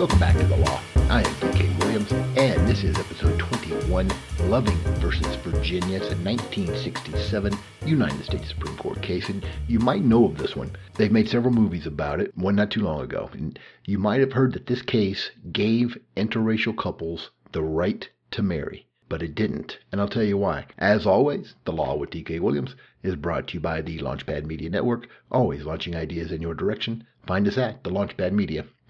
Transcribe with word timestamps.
Welcome 0.00 0.18
back 0.18 0.38
to 0.38 0.46
the 0.46 0.56
law. 0.56 0.80
I 1.10 1.18
am 1.18 1.34
DK 1.34 1.78
Williams, 1.80 2.10
and 2.10 2.66
this 2.66 2.84
is 2.84 2.98
episode 2.98 3.38
21 3.38 4.10
Loving 4.44 4.78
versus 4.98 5.36
Virginia. 5.44 5.98
It's 5.98 6.06
a 6.06 6.16
1967 6.16 7.54
United 7.84 8.24
States 8.24 8.48
Supreme 8.48 8.78
Court 8.78 9.02
case, 9.02 9.28
and 9.28 9.46
you 9.68 9.78
might 9.78 10.02
know 10.02 10.24
of 10.24 10.38
this 10.38 10.56
one. 10.56 10.74
They've 10.94 11.12
made 11.12 11.28
several 11.28 11.52
movies 11.52 11.86
about 11.86 12.18
it, 12.18 12.34
one 12.34 12.54
not 12.54 12.70
too 12.70 12.80
long 12.80 13.02
ago. 13.02 13.28
And 13.34 13.58
you 13.84 13.98
might 13.98 14.20
have 14.20 14.32
heard 14.32 14.54
that 14.54 14.64
this 14.64 14.80
case 14.80 15.32
gave 15.52 15.98
interracial 16.16 16.74
couples 16.78 17.28
the 17.52 17.62
right 17.62 18.08
to 18.30 18.42
marry 18.42 18.86
but 19.10 19.22
it 19.24 19.34
didn't. 19.34 19.76
And 19.90 20.00
I'll 20.00 20.08
tell 20.08 20.22
you 20.22 20.38
why. 20.38 20.66
As 20.78 21.04
always, 21.04 21.56
The 21.64 21.72
Law 21.72 21.96
with 21.96 22.10
DK 22.10 22.38
Williams 22.38 22.76
is 23.02 23.16
brought 23.16 23.48
to 23.48 23.54
you 23.54 23.60
by 23.60 23.82
the 23.82 23.98
Launchpad 23.98 24.46
Media 24.46 24.70
Network, 24.70 25.08
always 25.32 25.64
launching 25.64 25.96
ideas 25.96 26.30
in 26.30 26.40
your 26.40 26.54
direction. 26.54 27.04
Find 27.26 27.46
us 27.48 27.58
at 27.58 27.82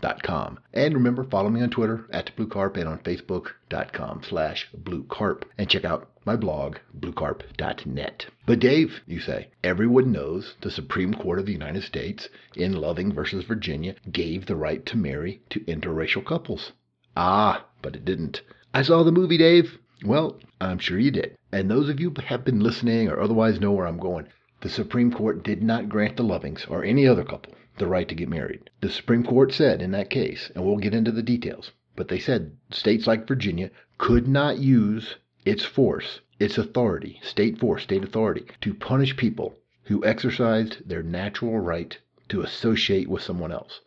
thelaunchpadmedia.com. 0.01 0.59
And 0.73 0.95
remember, 0.95 1.25
follow 1.25 1.51
me 1.51 1.63
on 1.63 1.71
Twitter 1.71 2.07
at 2.11 2.35
BlueCarp 2.37 2.77
and 2.77 2.89
on 2.89 2.99
Facebook.com 3.01 4.23
slash 4.29 4.69
BlueCarp. 4.77 5.43
And 5.59 5.69
check 5.69 5.85
out 5.85 6.11
my 6.25 6.37
blog, 6.37 6.77
bluecarp.net. 6.99 8.27
But 8.47 8.61
Dave, 8.61 9.01
you 9.07 9.21
say, 9.21 9.49
everyone 9.63 10.13
knows 10.13 10.55
the 10.61 10.71
Supreme 10.71 11.15
Court 11.15 11.39
of 11.39 11.47
the 11.47 11.53
United 11.53 11.83
States 11.83 12.29
in 12.55 12.73
Loving 12.73 13.13
versus 13.13 13.45
Virginia 13.45 13.95
gave 14.11 14.47
the 14.47 14.57
right 14.57 14.85
to 14.87 14.97
marry 14.97 15.43
to 15.51 15.61
interracial 15.61 16.25
couples. 16.25 16.73
Ah, 17.17 17.67
but 17.83 17.97
it 17.97 18.05
didn't. 18.05 18.43
I 18.73 18.83
saw 18.83 19.03
the 19.03 19.13
movie, 19.13 19.39
Dave. 19.39 19.79
Well, 20.05 20.39
I'm 20.61 20.79
sure 20.79 20.99
you 20.99 21.11
did. 21.11 21.37
And 21.53 21.71
those 21.71 21.89
of 21.89 22.01
you 22.01 22.11
who 22.11 22.23
have 22.23 22.45
been 22.45 22.61
listening 22.61 23.09
or 23.09 23.21
otherwise 23.21 23.61
know 23.61 23.73
where 23.73 23.87
I'm 23.87 23.99
going, 23.99 24.29
the 24.61 24.69
Supreme 24.69 25.11
Court 25.11 25.43
did 25.43 25.63
not 25.63 25.89
grant 25.89 26.17
the 26.17 26.23
Lovings 26.23 26.67
or 26.69 26.85
any 26.85 27.07
other 27.07 27.25
couple 27.25 27.55
the 27.79 27.87
right 27.87 28.09
to 28.09 28.15
get 28.15 28.29
married. 28.29 28.69
The 28.83 28.91
Supreme 28.91 29.25
Court 29.25 29.53
said 29.53 29.81
in 29.81 29.91
that 29.93 30.11
case, 30.11 30.51
and 30.55 30.65
we'll 30.65 30.77
get 30.77 30.93
into 30.93 31.11
the 31.11 31.23
details, 31.23 31.71
but 31.97 32.09
they 32.09 32.19
said 32.19 32.53
states 32.71 33.07
like 33.07 33.27
Virginia 33.27 33.71
could 33.97 34.29
not 34.29 34.59
use 34.59 35.17
its 35.47 35.65
force, 35.65 36.21
its 36.39 36.59
authority, 36.59 37.19
state 37.23 37.59
force, 37.59 37.85
state 37.85 38.05
authority, 38.05 38.45
to 38.61 38.75
punish 38.75 39.17
people 39.17 39.57
who 39.85 40.05
exercised 40.05 40.87
their 40.87 41.03
natural 41.03 41.59
right 41.59 41.99
to 42.29 42.43
associate 42.43 43.09
with 43.09 43.23
someone 43.23 43.51
else. 43.51 43.81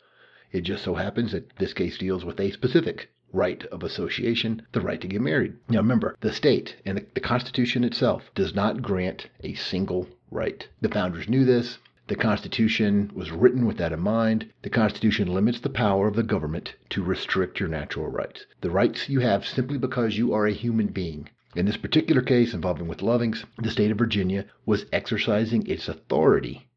It 0.51 0.61
just 0.61 0.83
so 0.83 0.95
happens 0.95 1.31
that 1.31 1.55
this 1.57 1.73
case 1.73 1.97
deals 1.97 2.25
with 2.25 2.39
a 2.39 2.51
specific 2.51 3.09
right 3.31 3.63
of 3.65 3.83
association, 3.83 4.61
the 4.71 4.81
right 4.81 5.01
to 5.01 5.07
get 5.07 5.21
married. 5.21 5.55
Now 5.69 5.79
remember, 5.79 6.15
the 6.21 6.33
state 6.33 6.75
and 6.85 7.05
the, 7.13 7.19
Constitution 7.19 7.83
itself 7.83 8.29
does 8.35 8.53
not 8.53 8.81
grant 8.81 9.29
a 9.43 9.53
single 9.53 10.07
right. 10.33 10.67
The 10.81 10.89
founders 10.89 11.29
knew 11.29 11.45
this. 11.45 11.77
The 12.07 12.15
Constitution 12.15 13.11
was 13.13 13.31
written 13.31 13.65
with 13.65 13.77
that 13.77 13.93
in 13.93 13.99
mind. 13.99 14.51
The 14.63 14.69
Constitution 14.69 15.33
limits 15.33 15.59
the 15.59 15.69
power 15.69 16.07
of 16.07 16.15
the 16.15 16.23
government 16.23 16.75
to 16.89 17.03
restrict 17.03 17.59
your 17.59 17.69
natural 17.69 18.07
rights. 18.07 18.45
The 18.61 18.71
rights 18.71 19.07
you 19.07 19.19
have 19.19 19.45
simply 19.45 19.77
because 19.77 20.17
you 20.17 20.33
are 20.33 20.47
a 20.47 20.51
human 20.51 20.87
being. 20.87 21.29
In 21.55 21.67
this 21.67 21.77
particular 21.77 22.21
case 22.21 22.53
involving 22.53 22.87
with 22.87 23.03
Lovings, 23.03 23.45
the 23.57 23.69
state 23.69 23.91
of 23.91 23.99
Virginia 23.99 24.45
was 24.65 24.87
exercising 24.91 25.67
its 25.67 25.87
authority 25.87 26.67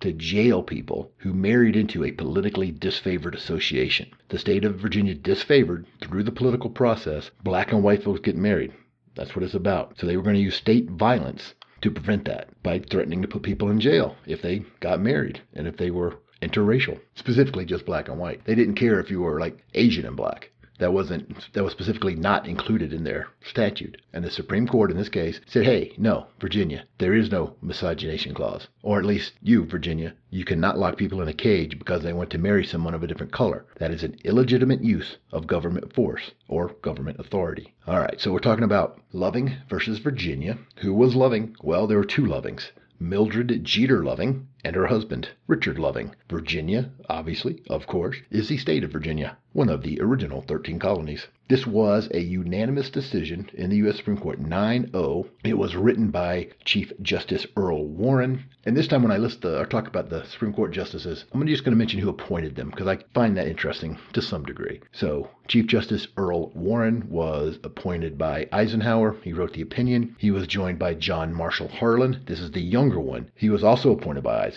to 0.00 0.12
jail 0.12 0.62
people 0.62 1.12
who 1.18 1.32
married 1.32 1.76
into 1.76 2.04
a 2.04 2.10
politically 2.10 2.72
disfavored 2.72 3.34
association. 3.34 4.08
The 4.28 4.38
state 4.38 4.64
of 4.64 4.80
Virginia 4.80 5.14
disfavored, 5.14 5.86
through 6.00 6.24
the 6.24 6.32
political 6.32 6.68
process, 6.68 7.30
black 7.42 7.72
and 7.72 7.82
white 7.82 8.02
folks 8.02 8.20
getting 8.20 8.42
married. 8.42 8.72
That's 9.14 9.34
what 9.36 9.44
it's 9.44 9.54
about. 9.54 9.98
So 9.98 10.06
they 10.06 10.16
were 10.16 10.22
going 10.22 10.34
to 10.34 10.42
use 10.42 10.56
state 10.56 10.90
violence 10.90 11.54
to 11.84 11.90
prevent 11.90 12.24
that 12.24 12.48
by 12.62 12.78
threatening 12.78 13.20
to 13.20 13.28
put 13.28 13.42
people 13.42 13.70
in 13.70 13.78
jail 13.78 14.16
if 14.26 14.40
they 14.40 14.64
got 14.80 14.98
married 14.98 15.42
and 15.52 15.66
if 15.66 15.76
they 15.76 15.90
were 15.90 16.16
interracial, 16.40 16.98
specifically 17.14 17.66
just 17.66 17.84
black 17.84 18.08
and 18.08 18.18
white. 18.18 18.42
They 18.46 18.54
didn't 18.54 18.76
care 18.76 18.98
if 19.00 19.10
you 19.10 19.20
were 19.20 19.38
like 19.38 19.62
Asian 19.74 20.06
and 20.06 20.16
black 20.16 20.50
that 20.78 20.92
wasn't 20.92 21.52
that 21.52 21.62
was 21.62 21.72
specifically 21.72 22.14
not 22.14 22.48
included 22.48 22.92
in 22.92 23.04
their 23.04 23.28
statute. 23.42 24.00
And 24.12 24.24
the 24.24 24.30
Supreme 24.30 24.66
Court 24.66 24.90
in 24.90 24.96
this 24.96 25.08
case 25.08 25.40
said, 25.46 25.64
"Hey, 25.64 25.92
no, 25.98 26.26
Virginia, 26.40 26.84
there 26.98 27.14
is 27.14 27.30
no 27.30 27.54
miscegenation 27.62 28.34
clause, 28.34 28.68
or 28.82 28.98
at 28.98 29.04
least 29.04 29.34
you, 29.40 29.64
Virginia, 29.64 30.14
you 30.30 30.44
cannot 30.44 30.78
lock 30.78 30.96
people 30.96 31.22
in 31.22 31.28
a 31.28 31.32
cage 31.32 31.78
because 31.78 32.02
they 32.02 32.12
want 32.12 32.30
to 32.30 32.38
marry 32.38 32.64
someone 32.64 32.94
of 32.94 33.02
a 33.02 33.06
different 33.06 33.32
color. 33.32 33.66
That 33.78 33.92
is 33.92 34.02
an 34.02 34.16
illegitimate 34.24 34.82
use 34.82 35.16
of 35.32 35.46
government 35.46 35.92
force 35.92 36.32
or 36.48 36.74
government 36.82 37.20
authority." 37.20 37.74
All 37.86 38.00
right, 38.00 38.20
so 38.20 38.32
we're 38.32 38.40
talking 38.40 38.64
about 38.64 39.00
Loving 39.12 39.56
versus 39.68 39.98
Virginia. 39.98 40.58
Who 40.78 40.92
was 40.92 41.14
Loving? 41.14 41.54
Well, 41.62 41.86
there 41.86 41.98
were 41.98 42.04
two 42.04 42.24
Lovings. 42.26 42.72
Mildred 42.98 43.64
Jeter 43.64 44.02
Loving 44.02 44.48
and 44.64 44.74
her 44.74 44.86
husband, 44.86 45.28
Richard 45.46 45.78
Loving. 45.78 46.14
Virginia, 46.30 46.90
obviously, 47.08 47.62
of 47.68 47.86
course, 47.86 48.16
is 48.30 48.48
the 48.48 48.56
state 48.56 48.82
of 48.82 48.92
Virginia, 48.92 49.36
one 49.52 49.68
of 49.68 49.82
the 49.82 50.00
original 50.00 50.40
13 50.40 50.78
colonies. 50.78 51.28
This 51.46 51.66
was 51.66 52.08
a 52.12 52.20
unanimous 52.20 52.88
decision 52.88 53.50
in 53.52 53.68
the 53.68 53.76
U.S. 53.76 53.96
Supreme 53.96 54.16
Court 54.16 54.38
9 54.38 54.90
0. 54.90 55.26
It 55.44 55.58
was 55.58 55.76
written 55.76 56.10
by 56.10 56.48
Chief 56.64 56.90
Justice 57.02 57.46
Earl 57.54 57.86
Warren. 57.86 58.44
And 58.64 58.74
this 58.74 58.88
time, 58.88 59.02
when 59.02 59.12
I 59.12 59.18
list 59.18 59.42
the 59.42 59.60
or 59.60 59.66
talk 59.66 59.86
about 59.86 60.08
the 60.08 60.24
Supreme 60.24 60.54
Court 60.54 60.72
justices, 60.72 61.26
I'm 61.34 61.46
just 61.46 61.62
going 61.62 61.72
to 61.72 61.78
mention 61.78 62.00
who 62.00 62.08
appointed 62.08 62.56
them 62.56 62.70
because 62.70 62.86
I 62.86 63.04
find 63.12 63.36
that 63.36 63.46
interesting 63.46 63.98
to 64.14 64.22
some 64.22 64.44
degree. 64.44 64.80
So, 64.92 65.28
Chief 65.46 65.66
Justice 65.66 66.08
Earl 66.16 66.48
Warren 66.54 67.10
was 67.10 67.58
appointed 67.62 68.16
by 68.16 68.48
Eisenhower. 68.50 69.16
He 69.22 69.34
wrote 69.34 69.52
the 69.52 69.60
opinion. 69.60 70.16
He 70.18 70.30
was 70.30 70.46
joined 70.46 70.78
by 70.78 70.94
John 70.94 71.34
Marshall 71.34 71.68
Harlan. 71.68 72.22
This 72.24 72.40
is 72.40 72.52
the 72.52 72.62
younger 72.62 73.00
one. 73.00 73.30
He 73.34 73.50
was 73.50 73.62
also 73.62 73.92
appointed 73.92 74.24
by 74.24 74.46
Eisenhower. 74.46 74.53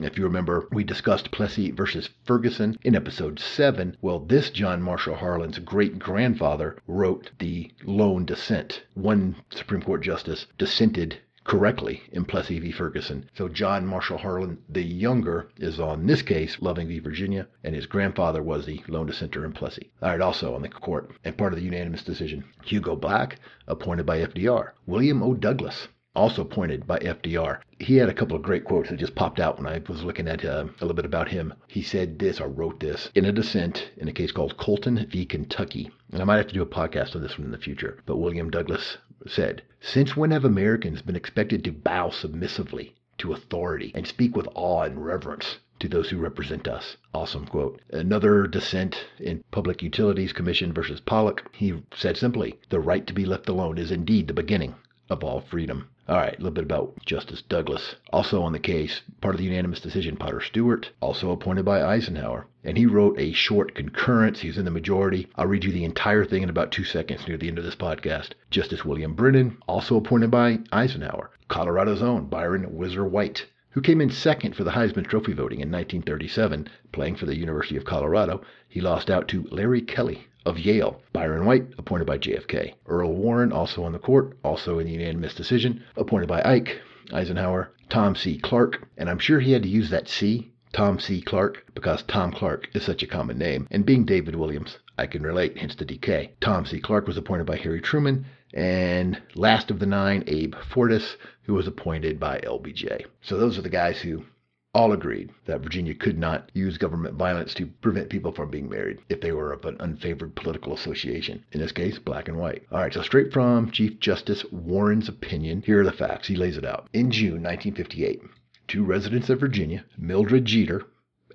If 0.00 0.16
you 0.16 0.24
remember, 0.24 0.68
we 0.72 0.84
discussed 0.84 1.30
Plessy 1.30 1.70
versus 1.70 2.08
Ferguson 2.24 2.78
in 2.82 2.94
episode 2.94 3.38
7. 3.38 3.96
Well, 4.00 4.20
this 4.20 4.50
John 4.50 4.80
Marshall 4.80 5.16
Harlan's 5.16 5.58
great 5.58 5.98
grandfather 5.98 6.78
wrote 6.86 7.30
the 7.38 7.70
lone 7.84 8.24
dissent. 8.24 8.84
One 8.94 9.36
Supreme 9.50 9.82
Court 9.82 10.02
justice 10.02 10.46
dissented 10.56 11.18
correctly 11.44 12.02
in 12.10 12.24
Plessy 12.24 12.58
v. 12.58 12.72
Ferguson. 12.72 13.28
So 13.34 13.48
John 13.48 13.86
Marshall 13.86 14.16
Harlan, 14.16 14.58
the 14.68 14.82
younger, 14.82 15.50
is 15.58 15.78
on 15.78 16.06
this 16.06 16.22
case, 16.22 16.56
Loving 16.62 16.88
v. 16.88 16.98
Virginia, 16.98 17.46
and 17.62 17.74
his 17.74 17.84
grandfather 17.84 18.42
was 18.42 18.64
the 18.64 18.82
lone 18.88 19.06
dissenter 19.06 19.44
in 19.44 19.52
Plessy. 19.52 19.90
All 20.00 20.08
right, 20.08 20.22
also 20.22 20.54
on 20.54 20.62
the 20.62 20.70
court, 20.70 21.10
and 21.22 21.36
part 21.36 21.52
of 21.52 21.58
the 21.58 21.64
unanimous 21.64 22.02
decision, 22.02 22.44
Hugo 22.64 22.96
Black, 22.96 23.38
appointed 23.68 24.06
by 24.06 24.20
FDR. 24.20 24.70
William 24.86 25.22
O. 25.22 25.34
Douglas, 25.34 25.88
also 26.14 26.44
pointed 26.44 26.86
by 26.86 26.98
FDR. 27.00 27.60
He 27.80 27.96
had 27.96 28.08
a 28.08 28.14
couple 28.14 28.36
of 28.36 28.42
great 28.42 28.64
quotes 28.64 28.88
that 28.88 28.98
just 28.98 29.14
popped 29.14 29.40
out 29.40 29.58
when 29.58 29.66
I 29.66 29.82
was 29.88 30.04
looking 30.04 30.28
at 30.28 30.44
uh, 30.44 30.66
a 30.66 30.84
little 30.84 30.94
bit 30.94 31.04
about 31.04 31.28
him. 31.28 31.52
He 31.66 31.82
said 31.82 32.18
this 32.18 32.40
or 32.40 32.48
wrote 32.48 32.80
this 32.80 33.10
in 33.14 33.24
a 33.24 33.32
dissent 33.32 33.90
in 33.96 34.06
a 34.08 34.12
case 34.12 34.30
called 34.30 34.56
Colten 34.56 35.08
v. 35.10 35.26
Kentucky. 35.26 35.90
And 36.12 36.22
I 36.22 36.24
might 36.24 36.36
have 36.36 36.46
to 36.48 36.54
do 36.54 36.62
a 36.62 36.66
podcast 36.66 37.16
on 37.16 37.22
this 37.22 37.36
one 37.36 37.46
in 37.46 37.50
the 37.50 37.58
future. 37.58 37.98
But 38.06 38.18
William 38.18 38.50
Douglas 38.50 38.98
said, 39.26 39.62
Since 39.80 40.16
when 40.16 40.30
have 40.30 40.44
Americans 40.44 41.02
been 41.02 41.16
expected 41.16 41.64
to 41.64 41.72
bow 41.72 42.10
submissively 42.10 42.94
to 43.18 43.32
authority 43.32 43.90
and 43.94 44.06
speak 44.06 44.36
with 44.36 44.48
awe 44.54 44.82
and 44.82 45.04
reverence 45.04 45.58
to 45.80 45.88
those 45.88 46.10
who 46.10 46.18
represent 46.18 46.68
us. 46.68 46.96
Awesome 47.12 47.46
quote. 47.46 47.80
Another 47.90 48.46
dissent 48.46 49.04
in 49.18 49.42
Public 49.50 49.82
Utilities 49.82 50.32
Commission 50.32 50.72
versus 50.72 51.00
Pollak. 51.00 51.40
He 51.52 51.82
said 51.94 52.16
simply, 52.16 52.58
the 52.70 52.80
right 52.80 53.06
to 53.06 53.12
be 53.12 53.24
left 53.24 53.48
alone 53.48 53.78
is 53.78 53.90
indeed 53.90 54.28
the 54.28 54.32
beginning 54.32 54.76
of 55.10 55.24
all 55.24 55.40
freedom. 55.40 55.88
All 56.06 56.18
right, 56.18 56.34
a 56.34 56.36
little 56.36 56.50
bit 56.50 56.64
about 56.64 57.02
Justice 57.06 57.40
Douglas. 57.40 57.94
Also 58.12 58.42
on 58.42 58.52
the 58.52 58.58
case, 58.58 59.00
part 59.22 59.34
of 59.34 59.38
the 59.38 59.46
unanimous 59.46 59.80
decision, 59.80 60.18
Potter 60.18 60.42
Stewart, 60.42 60.90
also 61.00 61.30
appointed 61.30 61.64
by 61.64 61.82
Eisenhower. 61.82 62.46
And 62.62 62.76
he 62.76 62.84
wrote 62.84 63.18
a 63.18 63.32
short 63.32 63.74
concurrence. 63.74 64.40
He's 64.40 64.58
in 64.58 64.66
the 64.66 64.70
majority. 64.70 65.28
I'll 65.36 65.46
read 65.46 65.64
you 65.64 65.72
the 65.72 65.84
entire 65.84 66.26
thing 66.26 66.42
in 66.42 66.50
about 66.50 66.72
two 66.72 66.84
seconds 66.84 67.26
near 67.26 67.38
the 67.38 67.48
end 67.48 67.56
of 67.56 67.64
this 67.64 67.74
podcast. 67.74 68.32
Justice 68.50 68.84
William 68.84 69.14
Brennan, 69.14 69.56
also 69.66 69.96
appointed 69.96 70.30
by 70.30 70.58
Eisenhower. 70.70 71.30
Colorado's 71.48 72.02
own 72.02 72.26
Byron 72.26 72.64
Whizzer 72.64 73.06
White, 73.06 73.46
who 73.70 73.80
came 73.80 74.02
in 74.02 74.10
second 74.10 74.54
for 74.54 74.64
the 74.64 74.72
Heisman 74.72 75.06
Trophy 75.06 75.32
voting 75.32 75.60
in 75.60 75.72
1937, 75.72 76.68
playing 76.92 77.16
for 77.16 77.24
the 77.24 77.38
University 77.38 77.78
of 77.78 77.86
Colorado. 77.86 78.42
He 78.68 78.82
lost 78.82 79.08
out 79.08 79.26
to 79.28 79.48
Larry 79.50 79.80
Kelley 79.80 80.26
of 80.46 80.58
Yale. 80.58 81.00
Byron 81.12 81.46
White, 81.46 81.66
appointed 81.78 82.06
by 82.06 82.18
JFK. 82.18 82.74
Earl 82.86 83.14
Warren, 83.14 83.52
also 83.52 83.84
on 83.84 83.92
the 83.92 83.98
court, 83.98 84.36
also 84.44 84.78
in 84.78 84.86
the 84.86 84.92
unanimous 84.92 85.34
decision, 85.34 85.82
appointed 85.96 86.28
by 86.28 86.42
Ike. 86.44 86.80
Eisenhower. 87.12 87.70
Tom 87.90 88.16
C. 88.16 88.38
Clark, 88.38 88.88
and 88.96 89.10
I'm 89.10 89.18
sure 89.18 89.40
he 89.40 89.52
had 89.52 89.62
to 89.62 89.68
use 89.68 89.90
that 89.90 90.08
C, 90.08 90.50
Tom 90.72 90.98
C. 90.98 91.20
Clark, 91.20 91.64
because 91.74 92.02
Tom 92.02 92.32
Clark 92.32 92.68
is 92.74 92.82
such 92.82 93.02
a 93.02 93.06
common 93.06 93.38
name. 93.38 93.68
And 93.70 93.86
being 93.86 94.04
David 94.04 94.34
Williams, 94.34 94.78
I 94.98 95.06
can 95.06 95.22
relate, 95.22 95.58
hence 95.58 95.74
the 95.74 95.84
DK. 95.84 96.30
Tom 96.40 96.64
C. 96.66 96.80
Clark 96.80 97.06
was 97.06 97.16
appointed 97.16 97.46
by 97.46 97.56
Harry 97.56 97.80
Truman, 97.80 98.26
and 98.52 99.20
last 99.34 99.70
of 99.70 99.78
the 99.80 99.86
nine, 99.86 100.24
Abe 100.26 100.54
Fortas, 100.54 101.16
who 101.42 101.54
was 101.54 101.66
appointed 101.66 102.18
by 102.18 102.38
LBJ. 102.38 103.04
So 103.20 103.36
those 103.36 103.58
are 103.58 103.62
the 103.62 103.68
guys 103.68 104.00
who 104.00 104.24
all 104.74 104.92
agreed 104.92 105.30
that 105.46 105.60
Virginia 105.60 105.94
could 105.94 106.18
not 106.18 106.50
use 106.52 106.76
government 106.78 107.14
violence 107.14 107.54
to 107.54 107.66
prevent 107.66 108.10
people 108.10 108.32
from 108.32 108.50
being 108.50 108.68
married 108.68 108.98
if 109.08 109.20
they 109.20 109.30
were 109.30 109.52
of 109.52 109.64
an 109.64 109.76
unfavored 109.78 110.34
political 110.34 110.74
association. 110.74 111.44
In 111.52 111.60
this 111.60 111.72
case, 111.72 111.98
black 111.98 112.26
and 112.26 112.36
white. 112.36 112.64
All 112.72 112.80
right, 112.80 112.92
so 112.92 113.02
straight 113.02 113.32
from 113.32 113.70
Chief 113.70 114.00
Justice 114.00 114.44
Warren's 114.50 115.08
opinion, 115.08 115.62
here 115.62 115.80
are 115.80 115.84
the 115.84 115.92
facts. 115.92 116.28
He 116.28 116.36
lays 116.36 116.56
it 116.56 116.64
out. 116.64 116.88
In 116.92 117.10
June 117.10 117.42
1958, 117.42 118.20
two 118.66 118.84
residents 118.84 119.30
of 119.30 119.40
Virginia, 119.40 119.84
Mildred 119.96 120.44
Jeter, 120.44 120.84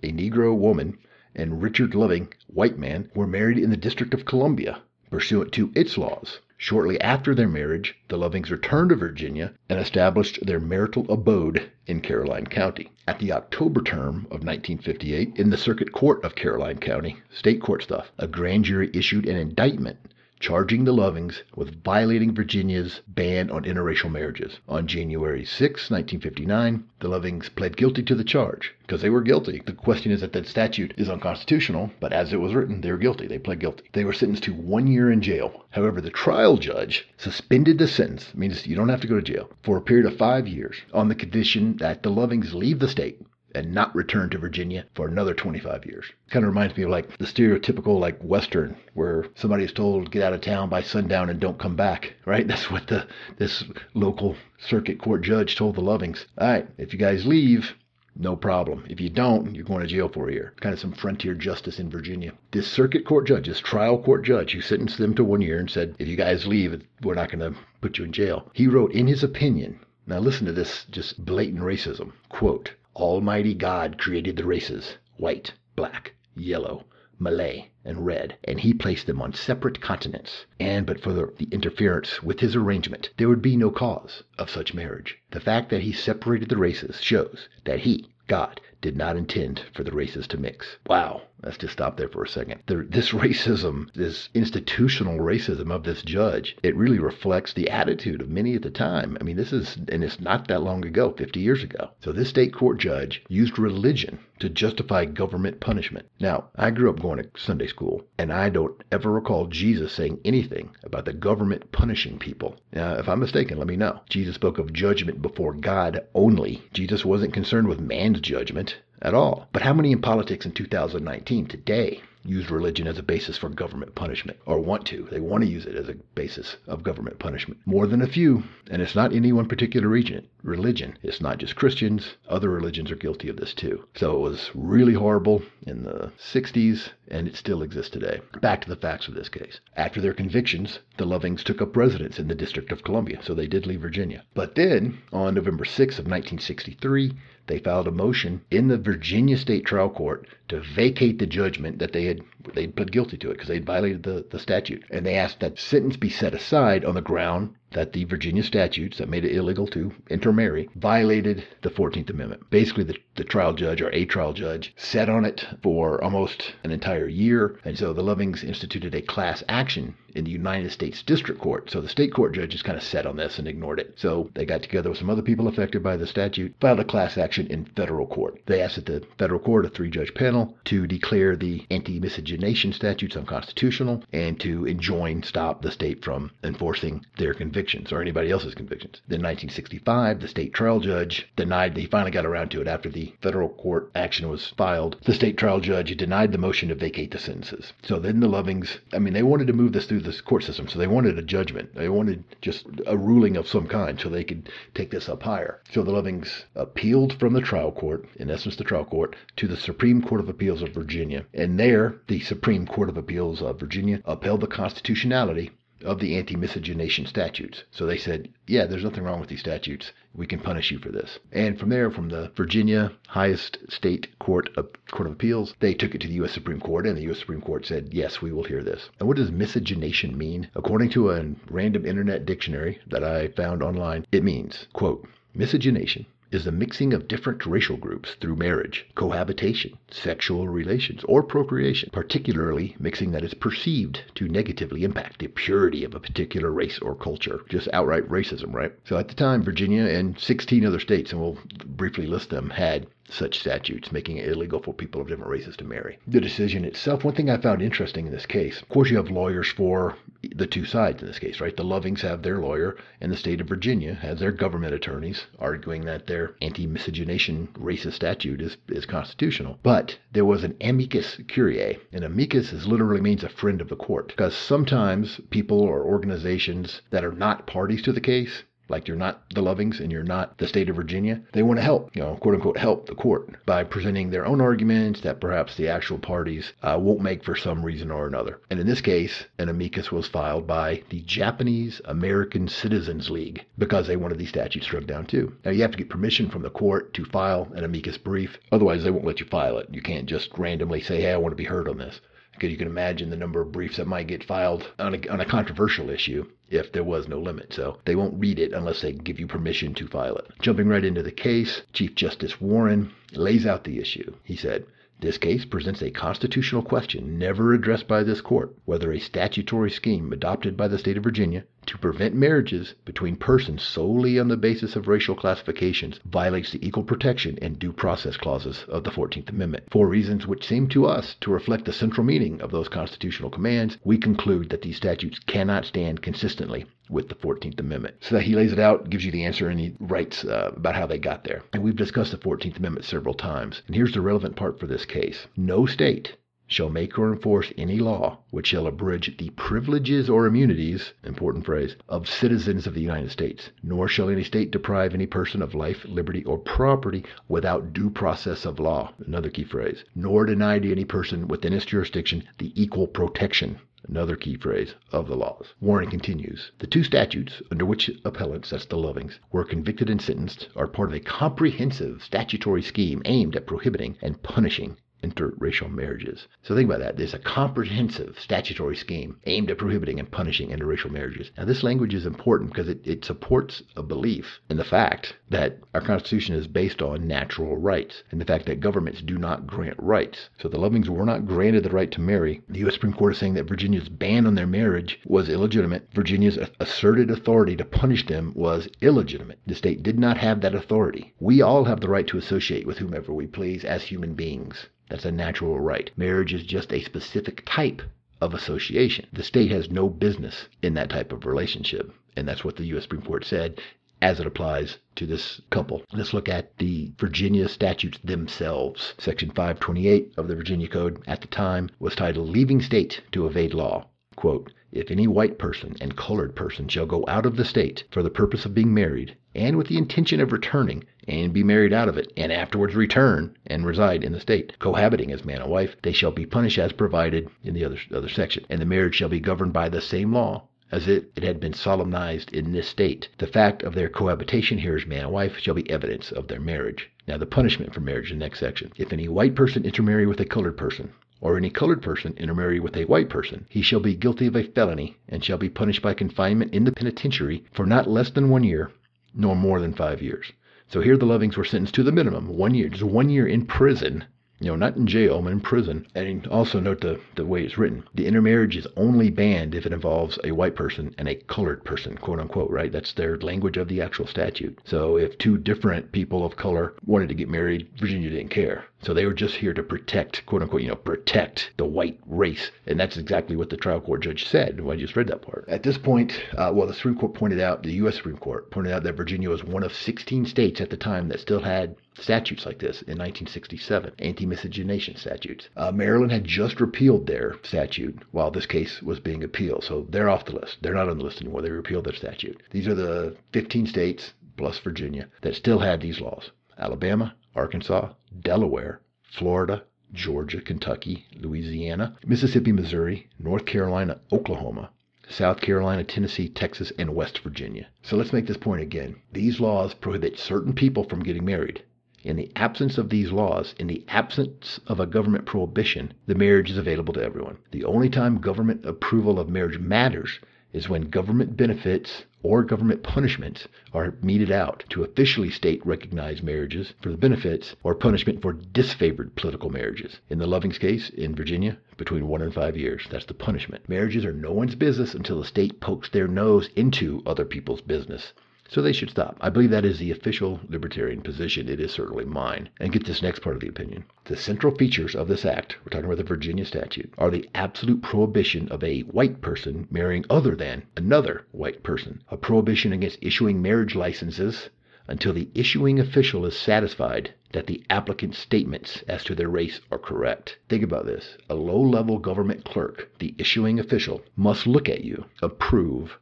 a 0.04 0.12
Negro 0.12 0.56
woman, 0.56 0.98
and 1.34 1.62
Richard 1.62 1.96
Loving, 1.96 2.34
white 2.48 2.78
man, 2.78 3.10
were 3.16 3.28
married 3.28 3.58
in 3.58 3.70
the 3.70 3.78
District 3.78 4.14
of 4.14 4.26
Columbia 4.26 4.82
pursuant 5.10 5.52
to 5.52 5.72
its 5.76 5.98
laws. 5.98 6.40
Shortly 6.62 7.00
after 7.00 7.34
their 7.34 7.48
marriage, 7.48 7.96
the 8.10 8.18
Lovings 8.18 8.52
returned 8.52 8.90
to 8.90 8.96
Virginia 8.98 9.54
and 9.70 9.80
established 9.80 10.46
their 10.46 10.60
marital 10.60 11.10
abode 11.10 11.72
in 11.88 12.02
Caroline 12.02 12.48
County. 12.48 12.92
At 13.08 13.20
the 13.20 13.32
October 13.32 13.82
term 13.82 14.26
of 14.26 14.44
1958, 14.44 15.38
in 15.38 15.52
the 15.52 15.58
Circuit 15.58 15.94
Court 15.94 16.22
of 16.22 16.36
Caroline 16.36 16.80
County, 16.80 17.16
state 17.32 17.62
court 17.62 17.84
stuff, 17.84 18.12
a 18.18 18.28
grand 18.28 18.66
jury 18.66 18.90
issued 18.94 19.26
an 19.26 19.38
indictment 19.38 20.00
charging 20.40 20.86
the 20.86 20.94
Lovings 20.94 21.44
with 21.54 21.84
violating 21.84 22.34
Virginia's 22.34 23.02
ban 23.08 23.50
on 23.52 23.66
interracial 23.66 24.10
marriages. 24.10 24.60
On 24.70 24.88
January 24.88 25.44
6, 25.44 25.92
1959, 25.92 26.86
the 27.02 27.10
Lovings 27.10 27.50
pled 27.50 27.76
guilty 27.76 28.02
to 28.04 28.16
the 28.16 28.24
charge 28.24 28.74
because 28.82 29.02
they 29.02 29.10
were 29.10 29.22
guilty. 29.22 29.62
The 29.66 29.74
question 29.74 30.14
is 30.14 30.22
that 30.22 30.32
that 30.32 30.48
statute 30.48 30.94
is 30.98 31.10
unconstitutional, 31.10 31.92
but 32.00 32.14
as 32.14 32.32
it 32.32 32.40
was 32.40 32.54
written, 32.54 32.80
they 32.80 32.92
were 32.92 32.98
guilty. 32.98 33.28
They 33.28 33.38
pled 33.38 33.60
guilty. 33.60 33.84
They 33.92 34.06
were 34.06 34.14
sentenced 34.14 34.44
to 34.44 34.54
one 34.54 34.88
year 34.88 35.12
in 35.12 35.22
jail. 35.22 35.66
However, 35.72 36.00
the 36.00 36.10
trial 36.10 36.56
judge 36.56 37.08
suspended 37.18 37.78
the 37.78 37.88
sentence, 37.88 38.34
means 38.34 38.66
you 38.66 38.78
don't 38.78 38.90
have 38.90 39.02
to 39.02 39.08
go 39.08 39.16
to 39.16 39.22
jail, 39.22 39.50
for 39.64 39.76
a 39.76 39.82
period 39.82 40.06
of 40.06 40.18
five 40.18 40.48
years 40.48 40.78
on 40.94 41.10
the 41.10 41.16
condition 41.16 41.76
that 41.78 42.02
the 42.02 42.10
Lovings 42.10 42.54
leave 42.54 42.80
the 42.80 42.88
state 42.88 43.22
and 43.56 43.74
not 43.74 43.96
return 43.96 44.30
to 44.30 44.38
Virginia 44.38 44.86
for 44.94 45.08
another 45.08 45.34
25 45.34 45.86
years. 45.86 46.06
Kind 46.30 46.46
of 46.46 46.50
reminds 46.50 46.78
me 46.78 46.84
of 46.84 46.90
like 46.90 47.18
the 47.18 47.26
stereotypical 47.26 48.00
like 48.00 48.20
western 48.22 48.76
where 48.94 49.26
somebody 49.36 49.64
is 49.64 49.74
told 49.74 50.12
get 50.12 50.24
out 50.24 50.34
of 50.34 50.42
town 50.42 50.70
by 50.70 50.82
sundown 50.82 51.30
and 51.30 51.40
don't 51.40 51.60
come 51.60 51.76
back, 51.76 52.14
right? 52.26 52.48
That's 52.48 52.70
what 52.70 52.88
the 52.88 53.08
this 53.38 53.64
local 53.94 54.36
circuit 54.60 55.00
court 55.00 55.22
judge 55.22 55.56
told 55.56 55.76
the 55.76 55.82
Lovings. 55.82 56.26
All 56.38 56.48
right, 56.48 56.68
if 56.78 56.94
you 56.94 57.00
guys 57.00 57.26
leave, 57.26 57.76
no 58.16 58.36
problem. 58.36 58.86
If 58.90 59.00
you 59.00 59.10
don't, 59.10 59.56
you're 59.56 59.64
going 59.64 59.82
to 59.82 59.88
jail 59.88 60.10
for 60.10 60.28
a 60.28 60.34
year. 60.34 60.54
Kind 60.60 60.74
of 60.74 60.80
some 60.80 60.92
frontier 60.92 61.34
justice 61.34 61.80
in 61.80 61.90
Virginia. 61.90 62.34
This 62.52 62.68
circuit 62.68 63.06
court 63.06 63.26
judge, 63.28 63.48
this 63.48 63.62
trial 63.62 63.98
court 63.98 64.26
judge, 64.26 64.52
who 64.52 64.62
sentenced 64.62 64.98
them 64.98 65.16
to 65.16 65.24
one 65.24 65.42
year 65.42 65.58
and 65.58 65.70
said, 65.70 65.96
if 66.00 66.08
you 66.08 66.18
guys 66.18 66.46
leave, 66.46 66.84
we're 67.02 67.16
not 67.16 67.32
going 67.32 67.40
to 67.40 67.58
put 67.80 67.98
you 67.98 68.04
in 68.04 68.12
jail. 68.12 68.50
He 68.54 68.68
wrote 68.68 68.92
in 68.92 69.08
his 69.08 69.24
opinion, 69.24 69.80
now 70.06 70.20
listen 70.20 70.46
to 70.48 70.52
this 70.52 70.86
just 70.92 71.24
blatant 71.24 71.62
racism. 71.62 72.12
Quote, 72.28 72.74
Almighty 72.96 73.54
God 73.54 73.98
created 74.00 74.36
the 74.36 74.46
races 74.46 74.98
white, 75.18 75.54
black, 75.76 76.16
yellow, 76.36 76.86
Malay, 77.20 77.70
and 77.86 78.06
red, 78.06 78.38
and 78.46 78.60
he 78.62 78.74
placed 78.74 79.06
them 79.06 79.22
on 79.22 79.34
separate 79.34 79.82
continents. 79.82 80.46
And 80.60 80.86
but 80.86 81.00
for 81.00 81.14
the, 81.14 81.48
interference 81.52 82.24
with 82.24 82.40
his 82.40 82.56
arrangement, 82.56 83.10
there 83.18 83.30
would 83.30 83.42
be 83.42 83.56
no 83.58 83.70
cause 83.70 84.24
of 84.38 84.50
such 84.50 84.74
marriage. 84.74 85.18
The 85.32 85.40
fact 85.40 85.70
that 85.70 85.82
he 85.82 85.92
separated 85.92 86.50
the 86.50 86.58
races 86.58 87.02
shows 87.02 87.48
that 87.66 87.82
he, 87.82 88.08
God, 88.28 88.62
did 88.82 88.96
not 88.96 89.18
intend 89.18 89.62
for 89.74 89.84
the 89.84 89.92
races 89.92 90.28
to 90.28 90.38
mix. 90.38 90.78
Wow. 90.88 91.22
Let's 91.42 91.58
just 91.58 91.72
stop 91.72 91.96
there 91.96 92.10
for 92.10 92.24
a 92.24 92.28
second. 92.28 92.64
This 92.68 93.12
racism, 93.12 93.94
this 93.94 94.28
institutional 94.34 95.20
racism 95.20 95.72
of 95.72 95.84
this 95.84 96.02
judge, 96.02 96.58
it 96.64 96.76
really 96.76 97.00
reflects 97.00 97.54
the 97.54 97.70
attitude 97.70 98.22
of 98.22 98.30
many 98.30 98.56
at 98.56 98.62
the 98.62 98.70
time. 98.70 99.18
I 99.20 99.24
mean, 99.24 99.38
this 99.38 99.54
is, 99.54 99.78
and 99.88 100.04
it's 100.04 100.20
not 100.20 100.50
that 100.50 100.64
long 100.64 100.86
ago, 100.86 101.14
50 101.18 101.40
years 101.40 101.64
ago. 101.64 101.92
So 102.02 102.12
this 102.12 102.30
state 102.30 102.54
court 102.54 102.78
judge 102.80 103.24
used 103.30 103.58
religion 103.58 104.20
to 104.40 104.50
justify 104.50 105.06
government 105.06 105.60
punishment. 105.60 106.08
Now, 106.20 106.50
I 106.56 106.72
grew 106.72 106.90
up 106.90 107.02
going 107.02 107.22
to 107.22 107.30
Sunday 107.38 107.68
school, 107.68 108.04
and 108.18 108.32
I 108.32 108.50
don't 108.50 108.82
ever 108.92 109.12
recall 109.12 109.48
Jesus 109.48 109.94
saying 109.94 110.20
anything 110.26 110.72
about 110.84 111.06
the 111.06 111.14
government 111.14 111.72
punishing 111.72 112.20
people. 112.20 112.56
Now, 112.74 112.94
if 112.96 113.08
I'm 113.08 113.20
mistaken, 113.20 113.58
let 113.58 113.68
me 113.68 113.76
know. 113.76 114.00
Jesus 114.10 114.36
spoke 114.36 114.58
of 114.58 114.74
judgment 114.74 115.22
before 115.22 115.54
God 115.54 116.06
only. 116.14 116.64
Jesus 116.74 117.06
wasn't 117.06 117.34
concerned 117.34 117.68
with 117.68 117.80
man's 117.80 118.22
judgment 118.22 118.69
at 119.02 119.14
all. 119.14 119.48
But 119.52 119.62
how 119.62 119.74
many 119.74 119.92
in 119.92 120.02
politics 120.02 120.46
in 120.46 120.52
2019 120.52 121.48
today 121.48 122.02
use 122.26 122.52
religion 122.52 122.86
as 122.86 122.98
a 122.98 123.04
basis 123.04 123.38
for 123.38 123.48
government 123.48 123.96
punishment 123.96 124.38
or 124.46 124.60
want 124.60 124.86
to? 124.88 125.08
They 125.10 125.22
want 125.22 125.44
to 125.44 125.50
use 125.50 125.66
it 125.66 125.76
as 125.76 125.88
a 125.88 125.96
basis 126.16 126.58
of 126.68 126.84
government 126.84 127.18
punishment. 127.18 127.62
More 127.66 127.88
than 127.88 128.02
a 128.02 128.08
few, 128.08 128.44
and 128.70 128.82
it's 128.82 128.96
not 128.96 129.14
any 129.14 129.32
one 129.32 129.48
particular 129.48 129.88
region, 129.88 130.28
religion. 130.44 130.98
It's 131.02 131.22
not 131.22 131.38
just 131.38 131.56
Christians, 131.56 132.16
other 132.28 132.50
religions 132.50 132.92
are 132.92 132.96
guilty 132.96 133.30
of 133.30 133.38
this 133.38 133.54
too. 133.54 133.86
So 133.96 134.18
it 134.18 134.20
was 134.20 134.52
really 134.54 134.94
horrible 134.94 135.42
in 135.66 135.84
the 135.84 136.12
60s 136.18 136.90
and 137.08 137.28
it 137.28 137.36
still 137.36 137.64
exists 137.64 137.92
today. 137.92 138.20
Back 138.42 138.62
to 138.62 138.70
the 138.70 138.76
facts 138.76 139.08
of 139.08 139.16
this 139.16 139.30
case. 139.30 139.60
After 139.76 140.02
their 140.02 140.14
convictions, 140.14 140.80
the 140.98 141.06
Lovings 141.06 141.44
took 141.44 141.62
up 141.62 141.76
residence 141.76 142.20
in 142.20 142.28
the 142.28 142.36
District 142.36 142.72
of 142.72 142.84
Columbia, 142.84 143.20
so 143.24 143.34
they 143.34 143.48
did 143.48 143.66
leave 143.66 143.82
Virginia. 143.82 144.24
But 144.34 144.56
then, 144.56 145.00
on 145.12 145.36
November 145.36 145.66
6 145.66 145.96
of 145.96 146.06
1963, 146.06 147.14
they 147.50 147.58
filed 147.58 147.88
a 147.88 147.92
motion 147.92 148.42
in 148.52 148.68
the 148.68 148.78
Virginia 148.78 149.36
State 149.36 149.66
Trial 149.66 149.90
Court 149.90 150.28
to 150.50 150.60
vacate 150.60 151.18
the 151.18 151.26
judgment 151.26 151.80
that 151.80 151.94
they 151.94 152.06
had 152.06 152.22
they'd 152.54 152.76
pled 152.76 152.92
guilty 152.92 153.18
to 153.18 153.32
it 153.32 153.34
because 153.34 153.48
they 153.48 153.56
had 153.56 153.66
violated 153.66 154.04
the, 154.04 154.24
the 154.30 154.38
statute. 154.38 154.84
And 154.92 155.04
they 155.04 155.16
asked 155.16 155.40
that 155.40 155.60
sentence 155.60 155.98
be 155.98 156.10
set 156.10 156.36
aside 156.36 156.86
on 156.86 156.94
the 156.94 157.02
ground 157.02 157.56
that 157.72 157.94
the 157.94 158.04
Virginia 158.04 158.44
statutes 158.44 159.00
that 159.00 159.10
made 159.10 159.26
it 159.26 159.36
illegal 159.36 159.66
to 159.68 159.92
intermarry 160.10 160.70
violated 160.76 161.44
the 161.62 161.72
14th 161.72 162.12
Amendment. 162.12 162.50
Basically, 162.52 162.84
the, 162.84 162.98
the 163.16 163.24
trial 163.24 163.54
judge 163.54 163.82
or 163.82 163.90
a 163.94 164.06
trial 164.06 164.34
judge 164.34 164.74
sat 164.78 165.10
on 165.10 165.26
it 165.26 165.44
for 165.64 166.04
almost 166.04 166.54
an 166.64 166.70
entire 166.70 167.08
year. 167.08 167.60
And 167.66 167.78
so 167.78 167.94
the 167.94 168.04
Lovings 168.04 168.44
instituted 168.44 168.94
a 168.94 169.02
class 169.02 169.44
action 169.50 169.96
in 170.16 170.26
the 170.26 170.32
United 170.32 170.72
States 170.72 171.04
District 171.04 171.40
Court. 171.40 171.70
So 171.70 171.82
the 171.82 171.90
state 171.90 172.14
court 172.14 172.34
judges 172.34 172.62
kind 172.62 172.78
of 172.78 172.84
sat 172.84 173.06
on 173.06 173.18
this 173.18 173.40
and 173.40 173.48
ignored 173.48 173.80
it. 173.80 173.94
So 173.98 174.30
they 174.34 174.46
got 174.46 174.62
together 174.62 174.90
with 174.90 175.00
some 175.00 175.10
other 175.10 175.22
people 175.22 175.48
affected 175.48 175.84
by 175.84 175.98
the 175.98 176.08
statute, 176.08 176.56
filed 176.60 176.80
a 176.80 176.86
class 176.86 177.18
action 177.18 177.48
in 177.48 177.66
federal 177.66 178.08
court. 178.08 178.42
They 178.46 178.62
asked 178.62 178.76
that 178.76 178.86
the 178.86 179.04
federal 179.18 179.40
court, 179.40 179.66
a 179.66 179.70
three 179.70 179.90
judge 179.90 180.14
panel, 180.14 180.58
to 180.66 180.88
declare 180.88 181.36
the 181.36 181.66
anti 181.70 182.00
miscegenation 182.00 182.74
statutes 182.74 183.16
unconstitutional 183.16 184.04
and 184.14 184.40
to 184.40 184.66
enjoin, 184.66 185.24
stop 185.24 185.62
the 185.62 185.72
state 185.72 186.04
from 186.04 186.32
enforcing 186.44 187.06
their 187.18 187.34
convictions 187.34 187.92
or 187.92 188.02
anybody 188.02 188.32
else's 188.32 188.56
convictions. 188.56 189.02
Then 189.08 189.20
1965, 189.20 190.20
the 190.20 190.28
state 190.28 190.54
trial 190.54 190.80
judge 190.80 191.28
denied, 191.36 191.76
they 191.76 191.86
finally 191.86 192.12
got 192.12 192.26
around 192.26 192.50
to 192.52 192.62
it 192.62 192.68
after 192.68 192.90
the 192.90 193.14
federal 193.22 193.50
court 193.50 193.92
action 193.96 194.30
was 194.30 194.48
filed. 194.58 194.98
The 195.06 195.14
state 195.14 195.38
trial 195.38 195.60
judge 195.60 195.96
denied 195.98 196.32
the 196.32 196.38
motion 196.38 196.70
to 196.70 196.76
vacate 196.76 197.12
the 197.12 197.20
sentences. 197.20 197.74
So 197.84 198.00
then 198.00 198.20
the 198.20 198.28
Lovings, 198.28 198.80
I 198.94 199.00
mean, 199.00 199.14
they 199.14 199.24
wanted 199.24 199.48
to 199.48 199.54
move 199.54 199.74
this 199.74 199.86
through 199.86 199.99
the 200.00 200.22
court 200.24 200.44
system. 200.44 200.68
So 200.68 200.80
they 200.80 200.88
wanted 200.88 201.18
a 201.18 201.22
judgment. 201.22 201.76
They 201.76 201.90
wanted 201.90 202.24
just 202.42 202.66
a 202.86 202.98
ruling 202.98 203.38
of 203.38 203.48
some 203.48 203.68
kind 203.68 204.00
so 204.00 204.10
they 204.10 204.24
could 204.24 204.50
take 204.74 204.92
this 204.92 205.10
up 205.10 205.24
higher. 205.24 205.62
So 205.72 205.84
the 205.84 205.92
Lovings 205.92 206.46
appealed 206.56 207.20
from 207.20 207.34
the 207.34 207.42
trial 207.42 207.72
court, 207.72 208.06
in 208.16 208.30
essence, 208.30 208.56
the 208.56 208.64
trial 208.64 208.86
court, 208.86 209.16
to 209.38 209.48
the 209.48 209.58
Supreme 209.58 210.02
Court 210.02 210.22
of 210.22 210.30
Appeals 210.30 210.62
of 210.62 210.74
Virginia. 210.74 211.26
And 211.34 211.60
there, 211.60 211.96
the 212.08 212.20
Supreme 212.22 212.66
Court 212.66 212.90
of 212.90 212.98
Appeals 212.98 213.42
of 213.42 213.60
Virginia 213.60 214.02
upheld 214.06 214.42
the 214.42 214.48
constitutionality 214.48 215.52
of 215.84 216.00
the 216.00 216.18
anti 216.18 216.36
miscegenation 216.36 217.06
statutes. 217.06 217.64
So 217.72 217.86
they 217.86 217.98
said, 217.98 218.30
yeah, 218.48 218.66
there's 218.66 218.84
nothing 218.84 219.04
wrong 219.04 219.20
with 219.20 219.30
these 219.30 219.40
statutes. 219.40 219.92
We 220.14 220.28
can 220.28 220.40
punish 220.40 220.72
you 220.72 220.80
for 220.80 220.90
this. 220.90 221.20
And 221.32 221.60
from 221.60 221.70
there, 221.70 221.90
from 221.90 222.10
the 222.10 222.32
Virginia 222.36 222.92
highest 223.08 223.58
state 223.70 224.08
court 224.20 224.50
of, 224.58 224.70
court 224.92 225.08
of 225.08 225.14
appeals, 225.14 225.54
they 225.60 225.74
took 225.74 225.96
it 225.96 226.02
to 226.02 226.08
the 226.08 226.16
U.S. 226.16 226.32
Supreme 226.32 226.60
Court, 226.60 226.86
and 226.86 226.98
the 226.98 227.04
U.S. 227.04 227.20
Supreme 227.20 227.42
Court 227.42 227.66
said, 227.66 227.90
yes, 227.94 228.22
we 228.22 228.32
will 228.32 228.44
hear 228.44 228.64
this. 228.64 228.90
And 229.00 229.08
what 229.08 229.18
does 229.18 229.32
miscegenation 229.32 230.18
mean? 230.18 230.50
According 230.56 230.90
to 230.92 231.12
a 231.12 231.26
random 231.50 231.86
internet 231.86 232.26
dictionary 232.26 232.80
that 232.88 233.04
I 233.04 233.30
found 233.30 233.64
online, 233.64 234.06
it 234.12 234.24
means, 234.24 234.68
quote, 234.74 235.08
miscegenation 235.34 236.06
is 236.32 236.46
the 236.46 236.52
mixing 236.52 236.94
of 236.94 237.08
different 237.08 237.46
racial 237.46 237.78
groups 237.78 238.16
through 238.22 238.36
marriage, 238.36 238.86
cohabitation, 238.96 239.78
sexual 239.90 240.48
relations, 240.48 241.04
or 241.06 241.24
procreation, 241.24 241.90
particularly 241.92 242.76
mixing 242.80 243.12
that 243.12 243.24
is 243.24 243.34
perceived 243.34 244.02
to 244.16 244.28
negatively 244.28 244.84
impact 244.84 245.20
the 245.20 245.28
purity 245.28 245.84
of 245.84 245.96
a 245.96 246.00
particular 246.00 246.52
race 246.52 246.78
or 246.80 246.96
culture. 246.96 247.42
Just 247.50 247.68
outright 247.74 248.08
racism, 248.08 248.54
right? 248.54 248.74
So 248.86 248.98
at 248.98 249.08
the 249.08 249.16
time, 249.16 249.44
Virginia 249.44 249.86
and 249.86 250.20
16 250.20 250.66
other 250.66 250.80
states, 250.80 251.12
and 251.12 251.20
we'll 251.20 251.38
briefly 251.66 252.06
list 252.06 252.30
them, 252.30 252.52
had 252.52 252.88
such 253.12 253.40
statutes, 253.40 253.92
making 253.92 254.18
it 254.18 254.30
illegal 254.30 254.62
for 254.62 254.74
people 254.74 255.02
of 255.02 255.08
different 255.08 255.30
races 255.30 255.58
to 255.58 255.64
marry. 255.64 255.98
The 256.08 256.22
decision 256.22 256.66
itself, 256.66 257.04
one 257.04 257.16
thing 257.16 257.30
I 257.30 257.38
found 257.38 257.62
interesting 257.62 258.06
in 258.06 258.12
this 258.12 258.26
case, 258.26 258.62
of 258.62 258.70
course, 258.70 258.90
you 258.90 258.98
have 258.98 259.10
lawyers 259.10 259.50
for 259.50 259.96
the 260.36 260.48
two 260.48 260.66
sides 260.66 261.02
in 261.02 261.08
this 261.08 261.20
case, 261.20 261.40
right? 261.40 261.56
The 261.56 261.64
Lovings 261.64 262.02
have 262.02 262.22
their 262.22 262.40
lawyer, 262.40 262.76
and 263.00 263.12
the 263.12 263.18
state 263.18 263.42
of 263.42 263.48
Virginia 263.48 263.94
has 263.94 264.20
their 264.20 264.32
government 264.32 264.74
attorneys 264.74 265.26
arguing 265.40 265.86
that 265.86 266.08
their 266.08 266.36
anti 266.42 266.68
miscegenation 266.68 267.48
racist 267.54 267.94
statute 267.94 268.42
is, 268.42 268.58
is 268.68 268.86
constitutional. 268.86 269.60
But 269.64 269.98
there 270.12 270.26
was 270.26 270.44
an 270.44 270.58
amicus 270.62 271.20
curiae, 271.28 271.80
and 271.94 272.04
amicus 272.04 272.52
is 272.52 272.68
literally 272.68 273.02
means 273.02 273.24
a 273.24 273.30
friend 273.30 273.62
of 273.62 273.70
the 273.70 273.76
court, 273.76 274.10
because 274.10 274.36
sometimes 274.36 275.22
people 275.30 275.62
or 275.62 275.84
organizations 275.84 276.82
that 276.92 277.06
are 277.06 277.14
not 277.14 277.48
parties 277.48 277.82
to 277.84 277.94
the 277.94 278.02
case 278.02 278.44
like 278.70 278.88
you're 278.88 278.98
not 278.98 279.24
the 279.34 279.42
Lovings 279.42 279.80
and 279.80 279.92
you're 279.92 280.04
not 280.04 280.38
the 280.38 280.48
state 280.48 280.70
of 280.70 280.76
Virginia, 280.76 281.22
they 281.34 281.44
want 281.44 281.58
to 281.58 281.64
help, 281.64 281.96
you 281.96 282.02
know, 282.02 282.16
quote 282.16 282.36
unquote, 282.36 282.58
help 282.58 282.86
the 282.86 282.96
court 282.96 283.30
by 283.46 283.64
presenting 283.64 284.10
their 284.10 284.26
own 284.26 284.42
arguments 284.42 285.02
that 285.02 285.20
perhaps 285.20 285.56
the 285.56 285.68
actual 285.68 285.98
parties 285.98 286.54
uh, 286.64 286.78
won't 286.80 287.02
make 287.02 287.24
for 287.24 287.36
some 287.36 287.66
reason 287.66 287.92
or 287.92 288.08
another. 288.08 288.40
And 288.50 288.60
in 288.60 288.68
this 288.68 288.82
case, 288.82 289.26
an 289.38 289.50
amicus 289.50 289.92
was 289.92 290.08
filed 290.08 290.48
by 290.48 290.84
the 290.90 291.02
Japanese 291.02 291.82
American 291.86 292.48
Citizens 292.48 293.10
League 293.10 293.46
because 293.58 293.88
they 293.88 293.96
wanted 293.96 294.18
these 294.18 294.30
statutes 294.30 294.66
struck 294.66 294.86
down 294.86 295.06
too. 295.06 295.36
Now, 295.44 295.52
you 295.52 295.62
have 295.62 295.72
to 295.72 295.78
get 295.78 295.90
permission 295.90 296.30
from 296.30 296.42
the 296.42 296.50
court 296.50 296.94
to 296.96 297.06
file 297.06 297.48
an 297.56 297.64
amicus 297.64 297.98
brief, 297.98 298.38
otherwise, 298.52 298.84
they 298.84 298.92
won't 298.92 299.06
let 299.06 299.20
you 299.20 299.26
file 299.26 299.58
it. 299.58 299.68
You 299.72 299.82
can't 299.82 300.06
just 300.06 300.30
randomly 300.38 300.82
say, 300.82 301.02
hey, 301.02 301.14
I 301.14 301.18
want 301.18 301.32
to 301.32 301.36
be 301.36 301.46
heard 301.46 301.68
on 301.68 301.78
this 301.78 302.00
because 302.40 302.52
you 302.52 302.58
can 302.58 302.68
imagine 302.68 303.10
the 303.10 303.18
number 303.18 303.42
of 303.42 303.52
briefs 303.52 303.78
that 303.78 303.88
might 303.88 304.08
get 304.08 304.24
filed 304.24 304.72
on 304.80 304.96
a, 304.96 305.08
on 305.10 305.20
a 305.20 305.26
controversial 305.26 305.90
issue 305.90 306.26
if 306.48 306.72
there 306.72 306.84
was 306.84 307.08
no 307.08 307.20
limit. 307.20 307.52
So 307.54 307.80
they 307.86 307.96
won't 307.96 308.20
read 308.20 308.40
it 308.40 308.54
unless 308.54 308.82
they 308.82 308.94
give 308.94 309.20
you 309.20 309.28
permission 309.28 309.74
to 309.74 309.88
file 309.88 310.16
it. 310.16 310.32
Jumping 310.42 310.70
right 310.70 310.86
into 310.86 311.04
the 311.04 311.12
case, 311.12 311.64
Chief 311.74 311.94
Justice 311.96 312.40
Warren 312.40 312.92
lays 313.12 313.46
out 313.46 313.66
the 313.66 313.80
issue. 313.80 314.16
He 314.24 314.38
said, 314.38 314.66
this 315.02 315.18
case 315.18 315.46
presents 315.46 315.82
a 315.82 315.92
constitutional 315.92 316.62
question 316.62 317.18
never 317.18 317.54
addressed 317.54 317.88
by 317.88 318.04
this 318.04 318.20
court 318.20 318.54
whether 318.66 318.92
a 318.92 319.00
statutory 319.00 319.72
scheme 319.72 320.12
adopted 320.12 320.58
by 320.58 320.68
the 320.68 320.78
state 320.78 320.98
of 320.98 321.04
Virginia 321.04 321.46
to 321.70 321.78
prevent 321.78 322.16
marriages 322.16 322.74
between 322.84 323.16
persons 323.16 323.62
solely 323.62 324.18
on 324.18 324.28
the 324.28 324.36
basis 324.36 324.76
of 324.76 324.88
racial 324.88 325.16
classifications 325.16 326.00
violates 326.04 326.52
the 326.52 326.66
equal 326.66 326.84
protection 326.84 327.38
and 327.42 327.60
due 327.60 327.72
process 327.72 328.18
clauses 328.18 328.66
of 328.68 328.84
the 328.84 328.90
14th 328.90 329.30
Amendment. 329.30 329.66
For 329.70 329.88
reasons 329.88 330.26
which 330.26 330.48
seem 330.48 330.68
to 330.70 330.88
us 330.88 331.16
to 331.22 331.32
reflect 331.32 331.66
the 331.66 331.74
central 331.74 332.04
meaning 332.04 332.42
of 332.42 332.50
those 332.50 332.68
constitutional 332.70 333.30
commands, 333.30 333.78
we 333.84 334.00
conclude 334.00 334.50
that 334.50 334.64
these 334.64 334.78
statutes 334.78 335.20
cannot 335.28 335.64
stand 335.64 336.02
consistently 336.02 336.66
with 336.90 337.08
the 337.08 337.16
14th 337.16 337.60
Amendment. 337.60 337.98
So 338.02 338.16
that 338.16 338.24
he 338.24 338.36
lays 338.36 338.52
it 338.52 338.60
out, 338.60 338.90
gives 338.90 339.06
you 339.06 339.12
the 339.12 339.26
answer, 339.26 339.48
and 339.48 339.60
he 339.60 339.76
writes 339.80 340.26
uh, 340.26 340.54
about 340.56 340.76
how 340.76 340.88
they 340.88 340.98
got 340.98 341.24
there. 341.24 341.44
And 341.54 341.62
we've 341.62 341.76
discussed 341.76 342.12
the 342.12 342.18
14th 342.18 342.58
Amendment 342.58 342.86
several 342.86 343.14
times. 343.14 343.62
And 343.68 343.76
here's 343.76 343.94
the 343.94 344.02
relevant 344.02 344.36
part 344.36 344.60
for 344.60 344.66
this 344.66 344.86
case 344.86 345.28
No 345.38 345.68
state 345.68 346.16
shall 346.52 346.68
make 346.70 346.98
or 346.98 347.14
enforce 347.14 347.54
any 347.58 347.78
law 347.78 348.18
which 348.32 348.48
shall 348.48 348.66
abridge 348.66 349.16
the 349.18 349.30
privileges 349.30 350.10
or 350.10 350.26
immunities, 350.26 350.94
important 351.04 351.46
phrase, 351.46 351.76
of 351.88 352.10
citizens 352.10 352.66
of 352.66 352.74
the 352.74 352.82
United 352.82 353.12
States, 353.12 353.52
nor 353.62 353.88
shall 353.88 354.10
any 354.10 354.24
state 354.24 354.50
deprive 354.50 354.96
any 354.96 355.06
person 355.06 355.44
of 355.44 355.54
life, 355.54 355.86
liberty, 355.88 356.24
or 356.26 356.40
property 356.40 357.06
without 357.28 357.72
due 357.72 357.92
process 357.92 358.48
of 358.48 358.60
law, 358.60 358.92
another 359.06 359.30
key 359.30 359.44
phrase, 359.44 359.86
nor 359.94 360.26
deny 360.26 360.58
to 360.58 360.72
any 360.72 360.84
person 360.84 361.28
within 361.28 361.54
its 361.54 361.66
jurisdiction 361.66 362.24
the 362.40 362.52
equal 362.60 362.88
protection 362.88 363.60
Another 363.88 364.18
key 364.18 364.36
phrase 364.36 364.76
of 364.92 365.08
the 365.08 365.16
laws. 365.16 365.54
Warren 365.62 365.90
continues 365.90 366.52
The 366.60 366.68
two 366.68 366.84
statutes 366.84 367.42
under 367.50 367.66
which 367.66 367.90
appellants, 368.04 368.50
that's 368.50 368.66
the 368.66 368.76
Lovings, 368.76 369.20
were 369.32 369.46
convicted 369.46 369.90
and 369.90 370.02
sentenced 370.02 370.50
are 370.54 370.68
part 370.68 370.90
of 370.90 370.96
a 370.96 371.00
comprehensive 371.00 372.04
statutory 372.04 372.62
scheme 372.62 373.02
aimed 373.06 373.38
at 373.38 373.48
prohibiting 373.48 373.98
and 374.02 374.22
punishing 374.22 374.76
interracial 375.04 375.72
marriages. 375.72 376.28
So 376.44 376.56
think 376.56 376.70
about 376.70 376.80
that. 376.80 376.98
There's 376.98 377.14
a 377.14 377.20
comprehensive 377.20 378.18
statutory 378.20 378.76
scheme 378.76 379.18
aimed 379.26 379.50
at 379.50 379.58
prohibiting 379.58 380.00
and 380.00 380.10
punishing 380.10 380.50
interracial 380.50 380.92
marriages. 380.92 381.32
Now, 381.38 381.46
this 381.46 381.64
language 381.64 381.94
is 381.94 382.06
important 382.06 382.52
because 382.52 382.68
it, 382.68 382.86
it 382.86 383.06
supports 383.06 383.64
a 383.76 383.84
belief 383.84 384.40
in 384.50 384.58
the 384.58 384.64
fact 384.64 385.16
that 385.30 385.60
our 385.74 385.82
Constitution 385.82 386.36
is 386.36 386.48
based 386.48 386.82
on 386.82 387.08
natural 387.08 387.58
rights 387.58 388.04
and 388.12 388.20
the 388.20 388.26
fact 388.26 388.46
that 388.46 388.60
governments 388.60 389.02
do 389.02 389.18
not 389.18 389.48
grant 389.48 389.78
rights. 389.78 390.30
So 390.42 390.48
the 390.48 390.58
Lovings 390.58 390.90
were 390.90 391.06
not 391.06 391.26
granted 391.26 391.64
the 391.64 391.70
right 391.70 391.92
to 391.92 392.02
marry. 392.02 392.42
The 392.50 392.60
U.S. 392.60 392.74
Supreme 392.74 392.94
Court 392.94 393.14
is 393.14 393.20
saying 393.20 393.36
that 393.36 393.48
Virginia's 393.48 393.90
ban 393.90 394.26
on 394.26 394.36
their 394.36 394.48
marriage 394.48 395.00
was 395.06 395.30
illegitimate. 395.30 395.88
Virginia's 395.94 396.40
asserted 396.60 397.10
authority 397.10 397.56
to 397.56 397.66
punish 397.66 398.06
them 398.06 398.34
was 398.36 398.68
illegitimate. 398.82 399.40
The 399.46 399.56
state 399.56 399.84
did 399.84 400.00
not 400.00 400.18
have 400.18 400.42
that 400.42 400.56
authority. 400.56 401.14
We 401.20 401.42
all 401.42 401.66
have 401.66 401.82
the 401.82 401.90
right 401.90 402.08
to 402.08 402.18
associate 402.18 402.66
with 402.68 402.78
whomever 402.80 403.14
we 403.14 403.28
please 403.28 403.64
as 403.64 403.84
human 403.84 404.14
beings. 404.14 404.68
That's 404.90 405.06
a 405.06 405.12
natural 405.12 405.60
right. 405.60 405.92
Marriage 405.96 406.34
is 406.34 406.44
just 406.44 406.74
a 406.74 406.82
specific 406.82 407.44
type 407.46 407.82
of 408.22 408.34
association. 408.34 409.08
The 409.14 409.24
state 409.24 409.52
has 409.52 409.70
no 409.70 409.90
business 409.90 410.48
in 410.62 410.74
that 410.74 410.90
type 410.90 411.12
of 411.12 411.26
relationship. 411.26 411.94
And 412.16 412.28
that's 412.28 412.44
what 412.44 412.58
the 412.58 412.66
U.S. 412.66 412.84
Supreme 412.84 413.02
Court 413.02 413.24
said 413.24 413.62
as 414.02 414.20
it 414.20 414.28
applies 414.28 414.78
to 414.96 415.06
this 415.06 415.42
couple. 415.50 415.84
Let's 415.92 416.14
look 416.14 416.30
at 416.30 416.58
the 416.58 416.92
Virginia 416.98 417.48
statutes 417.50 418.00
themselves. 418.04 418.94
Section 418.98 419.30
528 419.30 420.14
of 420.18 420.28
the 420.28 420.36
Virginia 420.36 420.68
Code 420.68 421.04
at 421.08 421.22
the 421.22 421.28
time 421.28 421.70
was 421.80 421.96
titled 421.96 422.30
Leaving 422.30 422.62
State 422.62 423.02
to 423.12 423.28
Evade 423.28 423.54
Law. 423.54 423.88
Quote, 424.16 424.52
if 424.72 424.92
any 424.92 425.08
white 425.08 425.40
person 425.40 425.76
and 425.82 425.96
colored 425.96 426.36
person 426.36 426.68
shall 426.68 426.86
go 426.86 427.04
out 427.08 427.26
of 427.26 427.36
the 427.36 427.44
state 427.44 427.84
for 427.90 428.04
the 428.04 428.10
purpose 428.12 428.46
of 428.46 428.54
being 428.54 428.72
married, 428.72 429.16
and 429.34 429.58
with 429.58 429.68
the 429.68 429.80
intention 429.80 430.20
of 430.20 430.32
returning, 430.32 430.84
and 431.08 431.34
be 431.34 431.42
married 431.44 431.74
out 431.74 431.90
of 431.90 431.98
it, 431.98 432.14
and 432.16 432.32
afterwards 432.32 432.76
return 432.76 433.36
and 433.48 433.66
reside 433.66 434.04
in 434.04 434.12
the 434.12 434.20
state, 434.20 434.54
cohabiting 434.60 435.12
as 435.12 435.26
man 435.26 435.42
and 435.42 435.50
wife, 435.50 435.76
they 435.82 435.92
shall 435.92 436.12
be 436.12 436.24
punished 436.24 436.60
as 436.60 436.72
provided 436.72 437.28
in 437.44 437.56
the 437.56 437.66
other, 437.66 437.80
other 437.92 438.08
section. 438.08 438.46
And 438.48 438.62
the 438.62 438.66
marriage 438.68 438.94
shall 438.94 439.10
be 439.10 439.20
governed 439.20 439.54
by 439.54 439.70
the 439.70 439.82
same 439.82 440.14
law 440.14 440.48
as 440.72 440.88
it, 440.88 441.12
it 441.16 441.24
had 441.24 441.40
been 441.40 441.54
solemnized 441.54 442.32
in 442.32 442.52
this 442.52 442.68
state. 442.68 443.10
The 443.18 443.26
fact 443.26 443.64
of 443.64 443.74
their 443.74 443.90
cohabitation 443.90 444.60
here 444.60 444.76
as 444.76 444.86
man 444.86 445.02
and 445.06 445.12
wife 445.12 445.40
shall 445.40 445.56
be 445.56 445.68
evidence 445.68 446.12
of 446.12 446.28
their 446.28 446.40
marriage. 446.40 446.92
Now, 447.08 447.18
the 447.18 447.26
punishment 447.26 447.74
for 447.74 447.80
marriage 447.80 448.12
in 448.12 448.20
the 448.20 448.26
next 448.26 448.40
section. 448.40 448.72
If 448.78 448.94
any 448.94 449.08
white 449.08 449.34
person 449.34 449.66
intermarry 449.66 450.06
with 450.06 450.20
a 450.20 450.26
colored 450.26 450.58
person, 450.58 450.92
or 451.22 451.36
any 451.36 451.50
colored 451.50 451.82
person 451.82 452.14
intermarry 452.18 452.60
with 452.60 452.78
a 452.78 452.86
white 452.86 453.10
person, 453.10 453.46
he 453.50 453.62
shall 453.62 453.80
be 453.80 453.94
guilty 453.94 454.28
of 454.28 454.36
a 454.36 454.44
felony 454.44 454.96
and 455.08 455.24
shall 455.24 455.38
be 455.38 455.50
punished 455.50 455.82
by 455.82 455.94
confinement 455.94 456.54
in 456.54 456.64
the 456.64 456.72
penitentiary 456.72 457.44
for 457.52 457.66
not 457.66 457.90
less 457.90 458.10
than 458.10 458.30
one 458.30 458.44
year, 458.44 458.72
nor 459.14 459.36
more 459.36 459.60
than 459.60 459.74
five 459.74 460.02
years. 460.02 460.32
So 460.68 460.82
here 460.82 460.96
the 460.98 461.06
Lovings 461.06 461.36
were 461.36 461.44
sentenced 461.44 461.76
to 461.76 461.84
the 461.84 461.92
minimum, 461.92 462.28
one 462.28 462.54
year, 462.54 462.70
just 462.70 462.84
one 462.84 463.10
year 463.10 463.28
in 463.28 463.46
prison. 463.46 464.06
You 464.42 464.48
know, 464.48 464.56
not 464.56 464.78
in 464.78 464.88
jail, 464.88 465.22
but 465.22 465.34
in 465.34 465.42
prison. 465.42 465.86
And 465.96 466.26
also 466.28 466.60
note 466.60 466.82
the, 466.82 467.00
the 467.16 467.26
way 467.26 467.44
it's 467.44 467.58
written. 467.58 467.84
The 467.94 468.08
intermarriage 468.08 468.56
is 468.56 468.68
only 468.78 469.10
banned 469.10 469.54
if 469.54 469.66
it 469.66 469.74
involves 469.74 470.18
a 470.24 470.32
white 470.32 470.56
person 470.56 470.96
and 470.98 471.08
a 471.08 471.16
colored 471.16 471.66
person, 471.66 471.98
quote 471.98 472.20
unquote, 472.20 472.50
right? 472.50 472.72
That's 472.72 472.94
their 472.94 473.18
language 473.18 473.58
of 473.58 473.68
the 473.68 473.82
actual 473.82 474.08
statute. 474.08 474.60
So 474.64 474.98
if 474.98 475.18
two 475.18 475.38
different 475.38 475.92
people 475.92 476.26
of 476.26 476.38
color 476.38 476.74
wanted 476.86 477.10
to 477.10 477.16
get 477.16 477.28
married, 477.28 477.68
Virginia 477.78 478.10
didn't 478.10 478.30
care. 478.30 478.66
So 478.82 478.94
they 478.94 479.06
were 479.06 479.14
just 479.14 479.36
here 479.36 479.54
to 479.54 479.62
protect, 479.62 480.26
quote 480.26 480.42
unquote, 480.42 480.62
you 480.62 480.70
know, 480.70 480.76
protect 480.76 481.52
the 481.58 481.66
white 481.66 482.00
race. 482.08 482.50
And 482.66 482.80
that's 482.80 482.96
exactly 482.96 483.36
what 483.36 483.50
the 483.50 483.58
trial 483.58 483.82
court 483.82 484.04
judge 484.04 484.26
said. 484.26 484.62
I 484.70 484.76
just 484.78 484.96
read 484.96 485.08
that 485.08 485.22
part. 485.22 485.44
At 485.50 485.64
this 485.64 485.78
point, 485.78 486.14
uh, 486.38 486.52
well, 486.54 486.66
the 486.66 486.74
Supreme 486.74 486.96
Court 486.96 487.14
pointed 487.14 487.42
out, 487.42 487.64
the 487.64 487.74
U.S. 487.74 487.98
Supreme 487.98 488.18
Court 488.18 488.50
pointed 488.52 488.72
out 488.72 488.84
that 488.84 488.96
Virginia 488.96 489.30
was 489.30 489.44
one 489.44 489.64
of 489.64 489.74
16 489.74 490.26
states 490.28 490.62
at 490.62 490.70
the 490.70 490.78
time 490.78 491.10
that 491.10 491.20
still 491.20 491.42
had 491.42 491.76
statutes 492.02 492.46
like 492.46 492.60
this 492.60 492.82
in 492.84 492.98
1967, 492.98 493.94
anti-miscegenation 494.00 494.96
statutes. 494.96 495.50
Uh, 495.56 495.72
Maryland 495.72 496.12
had 496.12 496.24
just 496.24 496.60
repealed 496.60 497.08
their 497.08 497.36
statute 497.44 498.00
while 498.12 498.32
this 498.32 498.46
case 498.46 498.82
was 498.82 499.00
being 499.00 499.24
appealed. 499.24 499.64
So 499.64 499.86
they're 499.90 500.10
off 500.10 500.26
the 500.26 500.36
list. 500.36 500.58
They're 500.62 500.74
not 500.74 500.90
on 500.90 500.98
the 500.98 501.04
list 501.04 501.22
anymore. 501.22 501.42
They 501.42 501.52
repealed 501.52 501.86
their 501.86 501.94
statute. 501.94 502.42
These 502.52 502.68
are 502.68 502.76
the 502.76 503.16
15 503.34 503.68
states, 503.68 504.14
plus 504.38 504.60
Virginia, 504.60 505.08
that 505.22 505.36
still 505.36 505.60
had 505.60 505.82
these 505.82 506.02
laws. 506.02 506.32
Alabama, 506.58 507.16
Arkansas, 507.36 507.94
Delaware, 508.22 508.82
Florida, 509.04 509.64
Georgia, 509.94 510.42
Kentucky, 510.42 511.06
Louisiana, 511.16 511.98
Mississippi, 512.06 512.52
Missouri, 512.52 513.08
North 513.18 513.46
Carolina, 513.46 514.00
Oklahoma, 514.12 514.72
South 515.08 515.42
Carolina, 515.42 515.84
Tennessee, 515.84 516.30
Texas, 516.30 516.72
and 516.78 516.94
West 516.94 517.20
Virginia. 517.20 517.68
So 517.82 517.98
let's 517.98 518.14
make 518.14 518.28
this 518.28 518.38
point 518.38 518.62
again. 518.62 518.98
These 519.12 519.40
laws 519.40 519.74
prohibit 519.74 520.20
certain 520.20 520.54
people 520.54 520.84
from 520.84 521.02
getting 521.02 521.26
married. 521.26 521.64
In 522.02 522.16
the 522.16 522.32
absence 522.34 522.78
of 522.78 522.90
these 522.90 523.12
laws, 523.12 523.54
in 523.60 523.68
the 523.68 523.84
absence 523.90 524.62
of 524.68 524.80
a 524.80 524.86
government 524.86 525.26
prohibition, 525.26 525.92
the 526.08 526.16
marriage 526.16 526.50
is 526.50 526.58
available 526.58 526.94
to 526.94 527.04
everyone. 527.04 527.40
The 527.52 527.66
only 527.66 527.90
time 527.90 528.22
government 528.22 528.66
approval 528.66 529.20
of 529.20 529.28
marriage 529.28 529.60
matters 529.60 530.18
is 530.54 530.70
when 530.70 530.84
government 530.84 531.36
benefits 531.36 532.06
or 532.24 532.44
government 532.44 532.84
punishments 532.84 533.48
are 533.74 533.96
meted 534.02 534.32
out 534.32 534.64
to 534.70 534.84
officially 534.84 535.30
state 535.30 535.66
recognized 535.66 536.24
marriages 536.24 536.74
for 536.82 536.90
the 536.90 536.98
benefits 536.98 537.56
or 537.64 537.76
punishment 537.76 538.22
for 538.22 538.34
disfavored 538.34 539.14
political 539.16 539.50
marriages. 539.50 540.00
In 540.10 540.20
the 540.20 540.26
Lovings 540.26 540.58
case 540.58 540.90
in 540.90 541.16
Virginia, 541.16 541.58
between 541.76 542.08
one 542.08 542.22
and 542.22 542.34
five 542.34 542.56
years. 542.56 542.88
That's 542.90 543.06
the 543.06 543.14
punishment. 543.14 543.68
Marriages 543.68 544.06
are 544.06 544.14
no 544.14 544.32
one's 544.32 544.56
business 544.56 544.96
until 544.96 545.20
the 545.20 545.26
state 545.26 545.60
pokes 545.60 545.90
their 545.90 546.08
nose 546.08 546.50
into 546.56 547.04
other 547.06 547.26
people's 547.26 547.62
business. 547.62 548.14
So 548.52 548.64
they 548.64 548.74
should 548.74 548.90
stop. 548.90 549.16
I 549.22 549.30
believe 549.30 549.52
that 549.52 549.64
is 549.64 549.78
the 549.78 549.92
official 549.92 550.40
libertarian 550.50 551.02
position. 551.02 551.48
It 551.48 551.60
is 551.60 551.72
certainly 551.72 552.04
mine. 552.04 552.50
And 552.60 552.72
get 552.72 552.84
this 552.84 553.04
next 553.04 553.20
part 553.20 553.36
of 553.36 553.42
the 553.42 553.48
opinion. 553.48 553.84
The 554.06 554.18
central 554.18 554.56
features 554.56 554.96
of 554.96 555.08
this 555.08 555.24
act, 555.24 555.58
we're 555.64 555.70
talking 555.70 555.86
about 555.86 556.00
the 556.00 556.04
Virginia 556.04 556.44
statute, 556.46 556.92
are 556.98 557.12
the 557.12 557.30
absolute 557.36 557.84
prohibition 557.84 558.50
of 558.50 558.64
a 558.64 558.82
white 558.82 559.22
person 559.22 559.68
marrying 559.70 560.04
other 560.10 560.36
than 560.36 560.64
another 560.76 561.28
white 561.32 561.62
person, 561.62 562.02
a 562.10 562.18
prohibition 562.18 562.74
against 562.74 562.98
issuing 563.04 563.40
marriage 563.40 563.76
licenses 563.76 564.50
until 564.88 565.14
the 565.14 565.30
issuing 565.36 565.80
official 565.80 566.26
is 566.26 566.36
satisfied 566.36 567.14
that 567.34 567.46
the 567.46 567.64
applicant's 567.70 568.18
statements 568.18 568.82
as 568.88 569.04
to 569.04 569.14
their 569.14 569.30
race 569.30 569.62
are 569.72 569.78
correct. 569.78 570.40
Think 570.50 570.64
about 570.64 570.88
this. 570.88 571.20
A 571.30 571.36
low 571.36 571.62
level 571.62 572.00
government 572.00 572.46
clerk, 572.46 572.90
the 572.98 573.14
issuing 573.20 573.60
official, 573.60 574.02
must 574.16 574.48
look 574.48 574.68
at 574.68 574.84
you, 574.84 575.06
approve, 575.22 576.00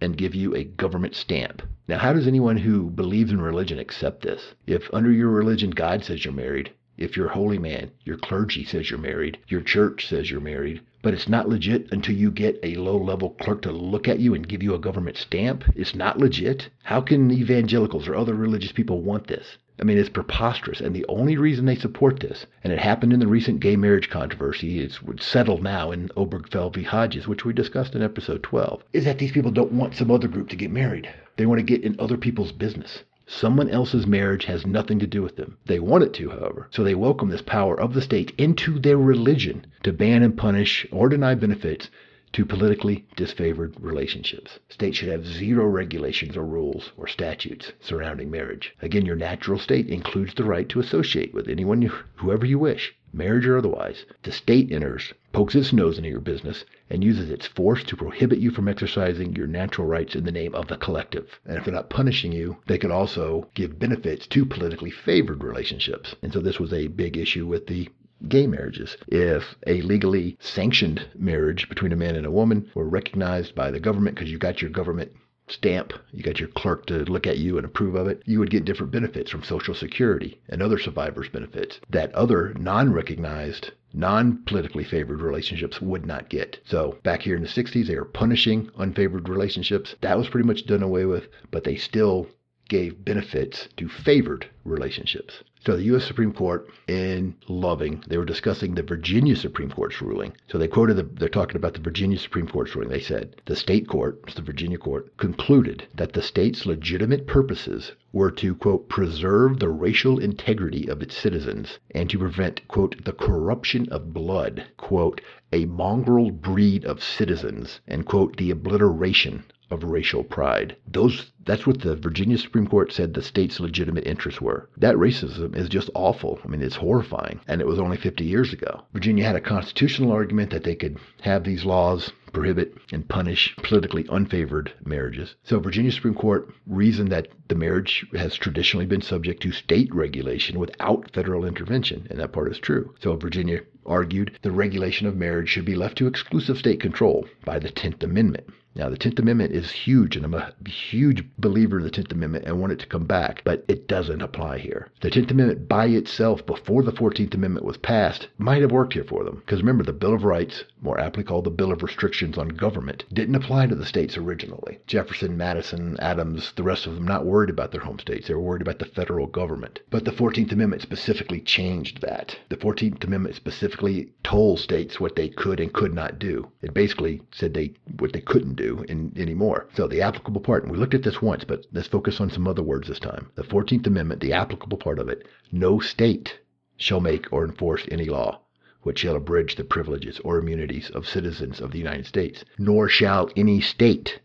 and 0.00 0.16
give 0.16 0.36
you 0.36 0.54
a 0.54 0.62
government 0.62 1.16
stamp 1.16 1.60
Now, 1.88 1.96
how 1.96 2.12
does 2.12 2.26
anyone 2.26 2.58
who 2.58 2.90
believes 2.90 3.32
in 3.32 3.40
religion 3.40 3.78
accept 3.78 4.20
this? 4.20 4.54
If 4.66 4.92
under 4.92 5.10
your 5.10 5.30
religion 5.30 5.70
God 5.70 6.04
says 6.04 6.22
you're 6.22 6.34
married, 6.34 6.70
if 6.98 7.16
your 7.16 7.28
holy 7.28 7.58
man, 7.58 7.92
your 8.04 8.18
clergy 8.18 8.62
says 8.62 8.90
you're 8.90 8.98
married, 8.98 9.38
your 9.48 9.62
church 9.62 10.06
says 10.06 10.30
you're 10.30 10.40
married, 10.40 10.82
but 11.00 11.14
it's 11.14 11.30
not 11.30 11.48
legit 11.48 11.90
until 11.90 12.14
you 12.14 12.30
get 12.30 12.58
a 12.62 12.74
low 12.74 12.98
level 12.98 13.30
clerk 13.40 13.62
to 13.62 13.72
look 13.72 14.06
at 14.06 14.18
you 14.18 14.34
and 14.34 14.48
give 14.48 14.62
you 14.62 14.74
a 14.74 14.78
government 14.78 15.16
stamp, 15.16 15.64
it's 15.74 15.94
not 15.94 16.18
legit. 16.18 16.68
How 16.82 17.00
can 17.00 17.30
evangelicals 17.30 18.06
or 18.06 18.16
other 18.16 18.34
religious 18.34 18.72
people 18.72 19.00
want 19.00 19.26
this? 19.28 19.56
I 19.80 19.84
mean, 19.84 19.98
it's 19.98 20.08
preposterous. 20.08 20.80
And 20.80 20.94
the 20.94 21.06
only 21.08 21.36
reason 21.36 21.64
they 21.64 21.76
support 21.76 22.20
this, 22.20 22.46
and 22.64 22.72
it 22.72 22.78
happened 22.78 23.12
in 23.12 23.20
the 23.20 23.28
recent 23.28 23.60
gay 23.60 23.76
marriage 23.76 24.10
controversy, 24.10 24.80
it's 24.80 24.98
settled 25.24 25.62
now 25.62 25.92
in 25.92 26.08
Obergefell 26.16 26.74
v. 26.74 26.82
Hodges, 26.82 27.28
which 27.28 27.44
we 27.44 27.52
discussed 27.52 27.94
in 27.94 28.02
episode 28.02 28.42
12, 28.42 28.82
is 28.92 29.04
that 29.04 29.18
these 29.18 29.32
people 29.32 29.50
don't 29.52 29.72
want 29.72 29.94
some 29.94 30.10
other 30.10 30.28
group 30.28 30.48
to 30.48 30.56
get 30.56 30.70
married. 30.70 31.08
They 31.36 31.46
want 31.46 31.58
to 31.60 31.62
get 31.62 31.84
in 31.84 31.94
other 31.98 32.16
people's 32.16 32.50
business. 32.50 33.04
Someone 33.30 33.68
else's 33.68 34.06
marriage 34.06 34.46
has 34.46 34.66
nothing 34.66 34.98
to 34.98 35.06
do 35.06 35.22
with 35.22 35.36
them. 35.36 35.58
They 35.66 35.78
want 35.78 36.02
it 36.02 36.14
to, 36.14 36.30
however. 36.30 36.66
So 36.70 36.82
they 36.82 36.94
welcome 36.94 37.28
this 37.28 37.42
power 37.42 37.78
of 37.78 37.92
the 37.94 38.00
state 38.02 38.32
into 38.38 38.78
their 38.78 38.96
religion 38.96 39.66
to 39.82 39.92
ban 39.92 40.22
and 40.22 40.36
punish 40.36 40.86
or 40.90 41.10
deny 41.10 41.34
benefits 41.34 41.90
to 42.32 42.44
politically 42.44 43.06
disfavored 43.16 43.74
relationships. 43.78 44.58
States 44.68 44.98
should 44.98 45.08
have 45.08 45.26
zero 45.26 45.66
regulations 45.66 46.36
or 46.36 46.44
rules 46.44 46.92
or 46.96 47.06
statutes 47.06 47.72
surrounding 47.80 48.30
marriage. 48.30 48.74
Again, 48.82 49.06
your 49.06 49.16
natural 49.16 49.58
state 49.58 49.88
includes 49.88 50.34
the 50.34 50.44
right 50.44 50.68
to 50.68 50.80
associate 50.80 51.32
with 51.32 51.48
anyone, 51.48 51.90
whoever 52.16 52.46
you 52.46 52.58
wish 52.58 52.94
marriage 53.12 53.46
or 53.46 53.56
otherwise, 53.56 54.04
the 54.22 54.30
state 54.30 54.70
enters, 54.70 55.14
pokes 55.32 55.54
its 55.54 55.72
nose 55.72 55.96
into 55.96 56.10
your 56.10 56.20
business, 56.20 56.64
and 56.90 57.02
uses 57.02 57.30
its 57.30 57.46
force 57.46 57.82
to 57.82 57.96
prohibit 57.96 58.38
you 58.38 58.50
from 58.50 58.68
exercising 58.68 59.34
your 59.34 59.46
natural 59.46 59.86
rights 59.86 60.14
in 60.14 60.24
the 60.24 60.32
name 60.32 60.54
of 60.54 60.68
the 60.68 60.76
collective. 60.76 61.40
And 61.46 61.56
if 61.56 61.64
they're 61.64 61.72
not 61.72 61.88
punishing 61.88 62.32
you, 62.32 62.58
they 62.66 62.76
could 62.76 62.90
also 62.90 63.48
give 63.54 63.78
benefits 63.78 64.26
to 64.26 64.44
politically 64.44 64.90
favored 64.90 65.42
relationships. 65.42 66.14
And 66.22 66.32
so 66.32 66.40
this 66.40 66.60
was 66.60 66.72
a 66.72 66.88
big 66.88 67.16
issue 67.16 67.46
with 67.46 67.66
the 67.66 67.88
gay 68.26 68.46
marriages. 68.46 68.96
If 69.06 69.54
a 69.66 69.80
legally 69.82 70.36
sanctioned 70.40 71.06
marriage 71.14 71.68
between 71.68 71.92
a 71.92 71.96
man 71.96 72.16
and 72.16 72.26
a 72.26 72.30
woman 72.30 72.68
were 72.74 72.88
recognized 72.88 73.54
by 73.54 73.70
the 73.70 73.78
government 73.78 74.16
because 74.16 74.30
you 74.30 74.38
got 74.38 74.60
your 74.60 74.70
government 74.70 75.12
stamp, 75.50 75.92
you 76.12 76.22
got 76.22 76.40
your 76.40 76.48
clerk 76.48 76.86
to 76.86 77.04
look 77.04 77.26
at 77.26 77.38
you 77.38 77.56
and 77.56 77.64
approve 77.64 77.94
of 77.94 78.06
it, 78.06 78.22
you 78.26 78.38
would 78.38 78.50
get 78.50 78.64
different 78.64 78.92
benefits 78.92 79.30
from 79.30 79.42
Social 79.42 79.74
Security 79.74 80.40
and 80.48 80.60
other 80.60 80.78
survivors' 80.78 81.28
benefits 81.28 81.80
that 81.88 82.14
other 82.14 82.52
non 82.58 82.92
recognized, 82.92 83.70
non 83.94 84.42
politically 84.44 84.84
favored 84.84 85.20
relationships 85.20 85.80
would 85.80 86.04
not 86.04 86.28
get. 86.28 86.58
So 86.64 86.98
back 87.02 87.22
here 87.22 87.36
in 87.36 87.42
the 87.42 87.48
60s, 87.48 87.86
they 87.86 87.96
were 87.96 88.04
punishing 88.04 88.68
unfavored 88.78 89.28
relationships. 89.28 89.94
That 90.00 90.18
was 90.18 90.28
pretty 90.28 90.46
much 90.46 90.66
done 90.66 90.82
away 90.82 91.06
with, 91.06 91.28
but 91.50 91.64
they 91.64 91.76
still 91.76 92.28
gave 92.68 93.04
benefits 93.04 93.68
to 93.78 93.88
favored 93.88 94.46
relationships. 94.64 95.42
So 95.66 95.76
the 95.76 95.82
U.S. 95.84 96.04
Supreme 96.04 96.32
Court 96.32 96.70
in 96.86 97.34
Loving, 97.48 98.04
they 98.06 98.16
were 98.16 98.24
discussing 98.24 98.74
the 98.74 98.82
Virginia 98.82 99.34
Supreme 99.34 99.70
Court's 99.70 100.00
ruling. 100.00 100.32
So 100.46 100.56
they 100.56 100.68
quoted, 100.68 100.96
the, 100.96 101.02
they're 101.02 101.28
talking 101.28 101.56
about 101.56 101.74
the 101.74 101.80
Virginia 101.80 102.16
Supreme 102.16 102.46
Court's 102.46 102.74
ruling. 102.74 102.90
They 102.90 103.00
said 103.00 103.42
the 103.46 103.56
state 103.56 103.88
court, 103.88 104.34
the 104.36 104.42
Virginia 104.42 104.78
court, 104.78 105.16
concluded 105.16 105.88
that 105.94 106.12
the 106.12 106.22
state's 106.22 106.64
legitimate 106.64 107.26
purposes 107.26 107.92
were 108.12 108.30
to, 108.30 108.54
quote, 108.54 108.88
preserve 108.88 109.58
the 109.58 109.68
racial 109.68 110.18
integrity 110.18 110.86
of 110.86 111.02
its 111.02 111.16
citizens 111.16 111.80
and 111.90 112.08
to 112.08 112.18
prevent, 112.18 112.66
quote, 112.68 113.04
the 113.04 113.12
corruption 113.12 113.88
of 113.90 114.14
blood, 114.14 114.64
quote, 114.76 115.20
a 115.52 115.64
mongrel 115.64 116.30
breed 116.30 116.84
of 116.84 117.02
citizens, 117.02 117.80
and, 117.88 118.06
quote, 118.06 118.36
the 118.36 118.52
obliteration 118.52 119.44
of 119.70 119.84
racial 119.84 120.24
pride. 120.24 120.76
Those 120.86 121.30
that's 121.44 121.66
what 121.66 121.80
the 121.80 121.96
Virginia 121.96 122.36
Supreme 122.36 122.66
Court 122.66 122.92
said 122.92 123.14
the 123.14 123.22
state's 123.22 123.58
legitimate 123.58 124.06
interests 124.06 124.40
were. 124.40 124.68
That 124.76 124.96
racism 124.96 125.56
is 125.56 125.70
just 125.70 125.88
awful. 125.94 126.38
I 126.44 126.48
mean, 126.48 126.60
it's 126.60 126.76
horrifying. 126.76 127.40
And 127.48 127.62
it 127.62 127.66
was 127.66 127.78
only 127.78 127.96
50 127.96 128.22
years 128.22 128.52
ago. 128.52 128.82
Virginia 128.92 129.24
had 129.24 129.36
a 129.36 129.40
constitutional 129.40 130.12
argument 130.12 130.50
that 130.50 130.64
they 130.64 130.74
could 130.74 130.98
have 131.22 131.44
these 131.44 131.64
laws 131.64 132.12
prohibit 132.32 132.76
and 132.92 133.08
punish 133.08 133.56
politically 133.62 134.04
unfavored 134.04 134.68
marriages. 134.84 135.36
So 135.42 135.58
Virginia 135.58 135.90
Supreme 135.90 136.14
Court 136.14 136.52
reasoned 136.66 137.10
that 137.12 137.28
the 137.48 137.54
marriage 137.54 138.06
has 138.14 138.36
traditionally 138.36 138.84
been 138.84 139.00
subject 139.00 139.42
to 139.42 139.52
state 139.52 139.94
regulation 139.94 140.58
without 140.58 141.10
federal 141.14 141.46
intervention, 141.46 142.06
and 142.10 142.20
that 142.20 142.32
part 142.32 142.52
is 142.52 142.58
true. 142.58 142.94
So 143.00 143.16
Virginia 143.16 143.60
argued 143.86 144.38
the 144.42 144.50
regulation 144.50 145.06
of 145.06 145.16
marriage 145.16 145.48
should 145.48 145.64
be 145.64 145.74
left 145.74 145.96
to 145.96 146.06
exclusive 146.06 146.58
state 146.58 146.80
control 146.80 147.26
by 147.46 147.58
the 147.58 147.70
10th 147.70 148.02
Amendment. 148.02 148.46
Now, 148.78 148.88
the 148.88 148.96
10th 148.96 149.18
Amendment 149.18 149.52
is 149.52 149.72
huge, 149.72 150.14
and 150.14 150.24
I'm 150.24 150.34
a 150.34 150.54
huge 150.68 151.24
believer 151.36 151.78
in 151.78 151.84
the 151.84 151.90
10th 151.90 152.12
Amendment 152.12 152.44
and 152.44 152.60
want 152.60 152.72
it 152.72 152.78
to 152.78 152.86
come 152.86 153.06
back, 153.06 153.42
but 153.42 153.64
it 153.66 153.88
doesn't 153.88 154.22
apply 154.22 154.58
here. 154.58 154.88
The 155.00 155.10
10th 155.10 155.32
Amendment 155.32 155.68
by 155.68 155.86
itself, 155.86 156.46
before 156.46 156.84
the 156.84 156.92
14th 156.92 157.34
Amendment 157.34 157.66
was 157.66 157.76
passed, 157.76 158.28
might 158.38 158.62
have 158.62 158.70
worked 158.70 158.92
here 158.92 159.02
for 159.02 159.24
them. 159.24 159.42
Because 159.44 159.58
remember, 159.62 159.82
the 159.82 159.92
Bill 159.92 160.14
of 160.14 160.22
Rights, 160.22 160.62
more 160.80 161.00
aptly 161.00 161.24
called 161.24 161.44
the 161.44 161.50
Bill 161.50 161.72
of 161.72 161.82
Restrictions 161.82 162.38
on 162.38 162.48
Government, 162.48 163.04
didn't 163.12 163.34
apply 163.34 163.66
to 163.66 163.74
the 163.74 163.84
states 163.84 164.16
originally. 164.16 164.78
Jefferson, 164.86 165.36
Madison, 165.36 165.96
Adams, 165.98 166.52
the 166.54 166.62
rest 166.62 166.86
of 166.86 166.94
them 166.94 167.04
not 167.04 167.26
worried 167.26 167.50
about 167.50 167.72
their 167.72 167.80
home 167.80 167.98
states. 167.98 168.28
They 168.28 168.34
were 168.34 168.40
worried 168.40 168.62
about 168.62 168.78
the 168.78 168.84
federal 168.84 169.26
government. 169.26 169.80
But 169.90 170.04
the 170.04 170.12
14th 170.12 170.52
Amendment 170.52 170.82
specifically 170.82 171.40
changed 171.40 172.00
that. 172.00 172.38
The 172.48 172.56
14th 172.56 173.02
Amendment 173.02 173.34
specifically 173.34 174.12
told 174.22 174.60
states 174.60 175.00
what 175.00 175.16
they 175.16 175.28
could 175.28 175.58
and 175.58 175.72
could 175.72 175.92
not 175.92 176.18
do. 176.18 176.50
It 176.62 176.74
basically 176.74 177.22
said 177.32 177.54
they 177.54 177.74
what 177.98 178.12
they 178.12 178.20
couldn't 178.20 178.54
do 178.54 178.84
in, 178.88 179.12
anymore. 179.16 179.68
So 179.74 179.88
the 179.88 180.02
applicable 180.02 180.42
part, 180.42 180.62
and 180.62 180.70
we 180.70 180.78
looked 180.78 180.94
at 180.94 181.02
this 181.02 181.20
once, 181.20 181.44
but 181.44 181.66
let's 181.72 181.88
focus 181.88 182.20
on 182.20 182.30
some 182.30 182.46
other 182.46 182.62
words 182.62 182.88
this 182.88 183.00
time. 183.00 183.30
The 183.34 183.42
14th 183.42 183.86
Amendment, 183.86 184.20
the 184.20 184.32
applicable 184.32 184.78
part 184.78 184.98
of 184.98 185.08
it, 185.08 185.26
no 185.50 185.80
state 185.80 186.38
shall 186.76 187.00
make 187.00 187.32
or 187.32 187.44
enforce 187.44 187.84
any 187.90 188.04
law 188.04 188.40
which 188.88 189.00
shall 189.00 189.16
abridge 189.16 189.56
the 189.56 189.64
privileges 189.64 190.18
or 190.24 190.38
immunities 190.38 190.88
of 190.88 191.06
citizens 191.06 191.60
of 191.60 191.72
the 191.72 191.78
United 191.78 192.06
States, 192.06 192.42
nor 192.58 192.88
shall 192.88 193.30
any 193.36 193.60
state 193.60 194.18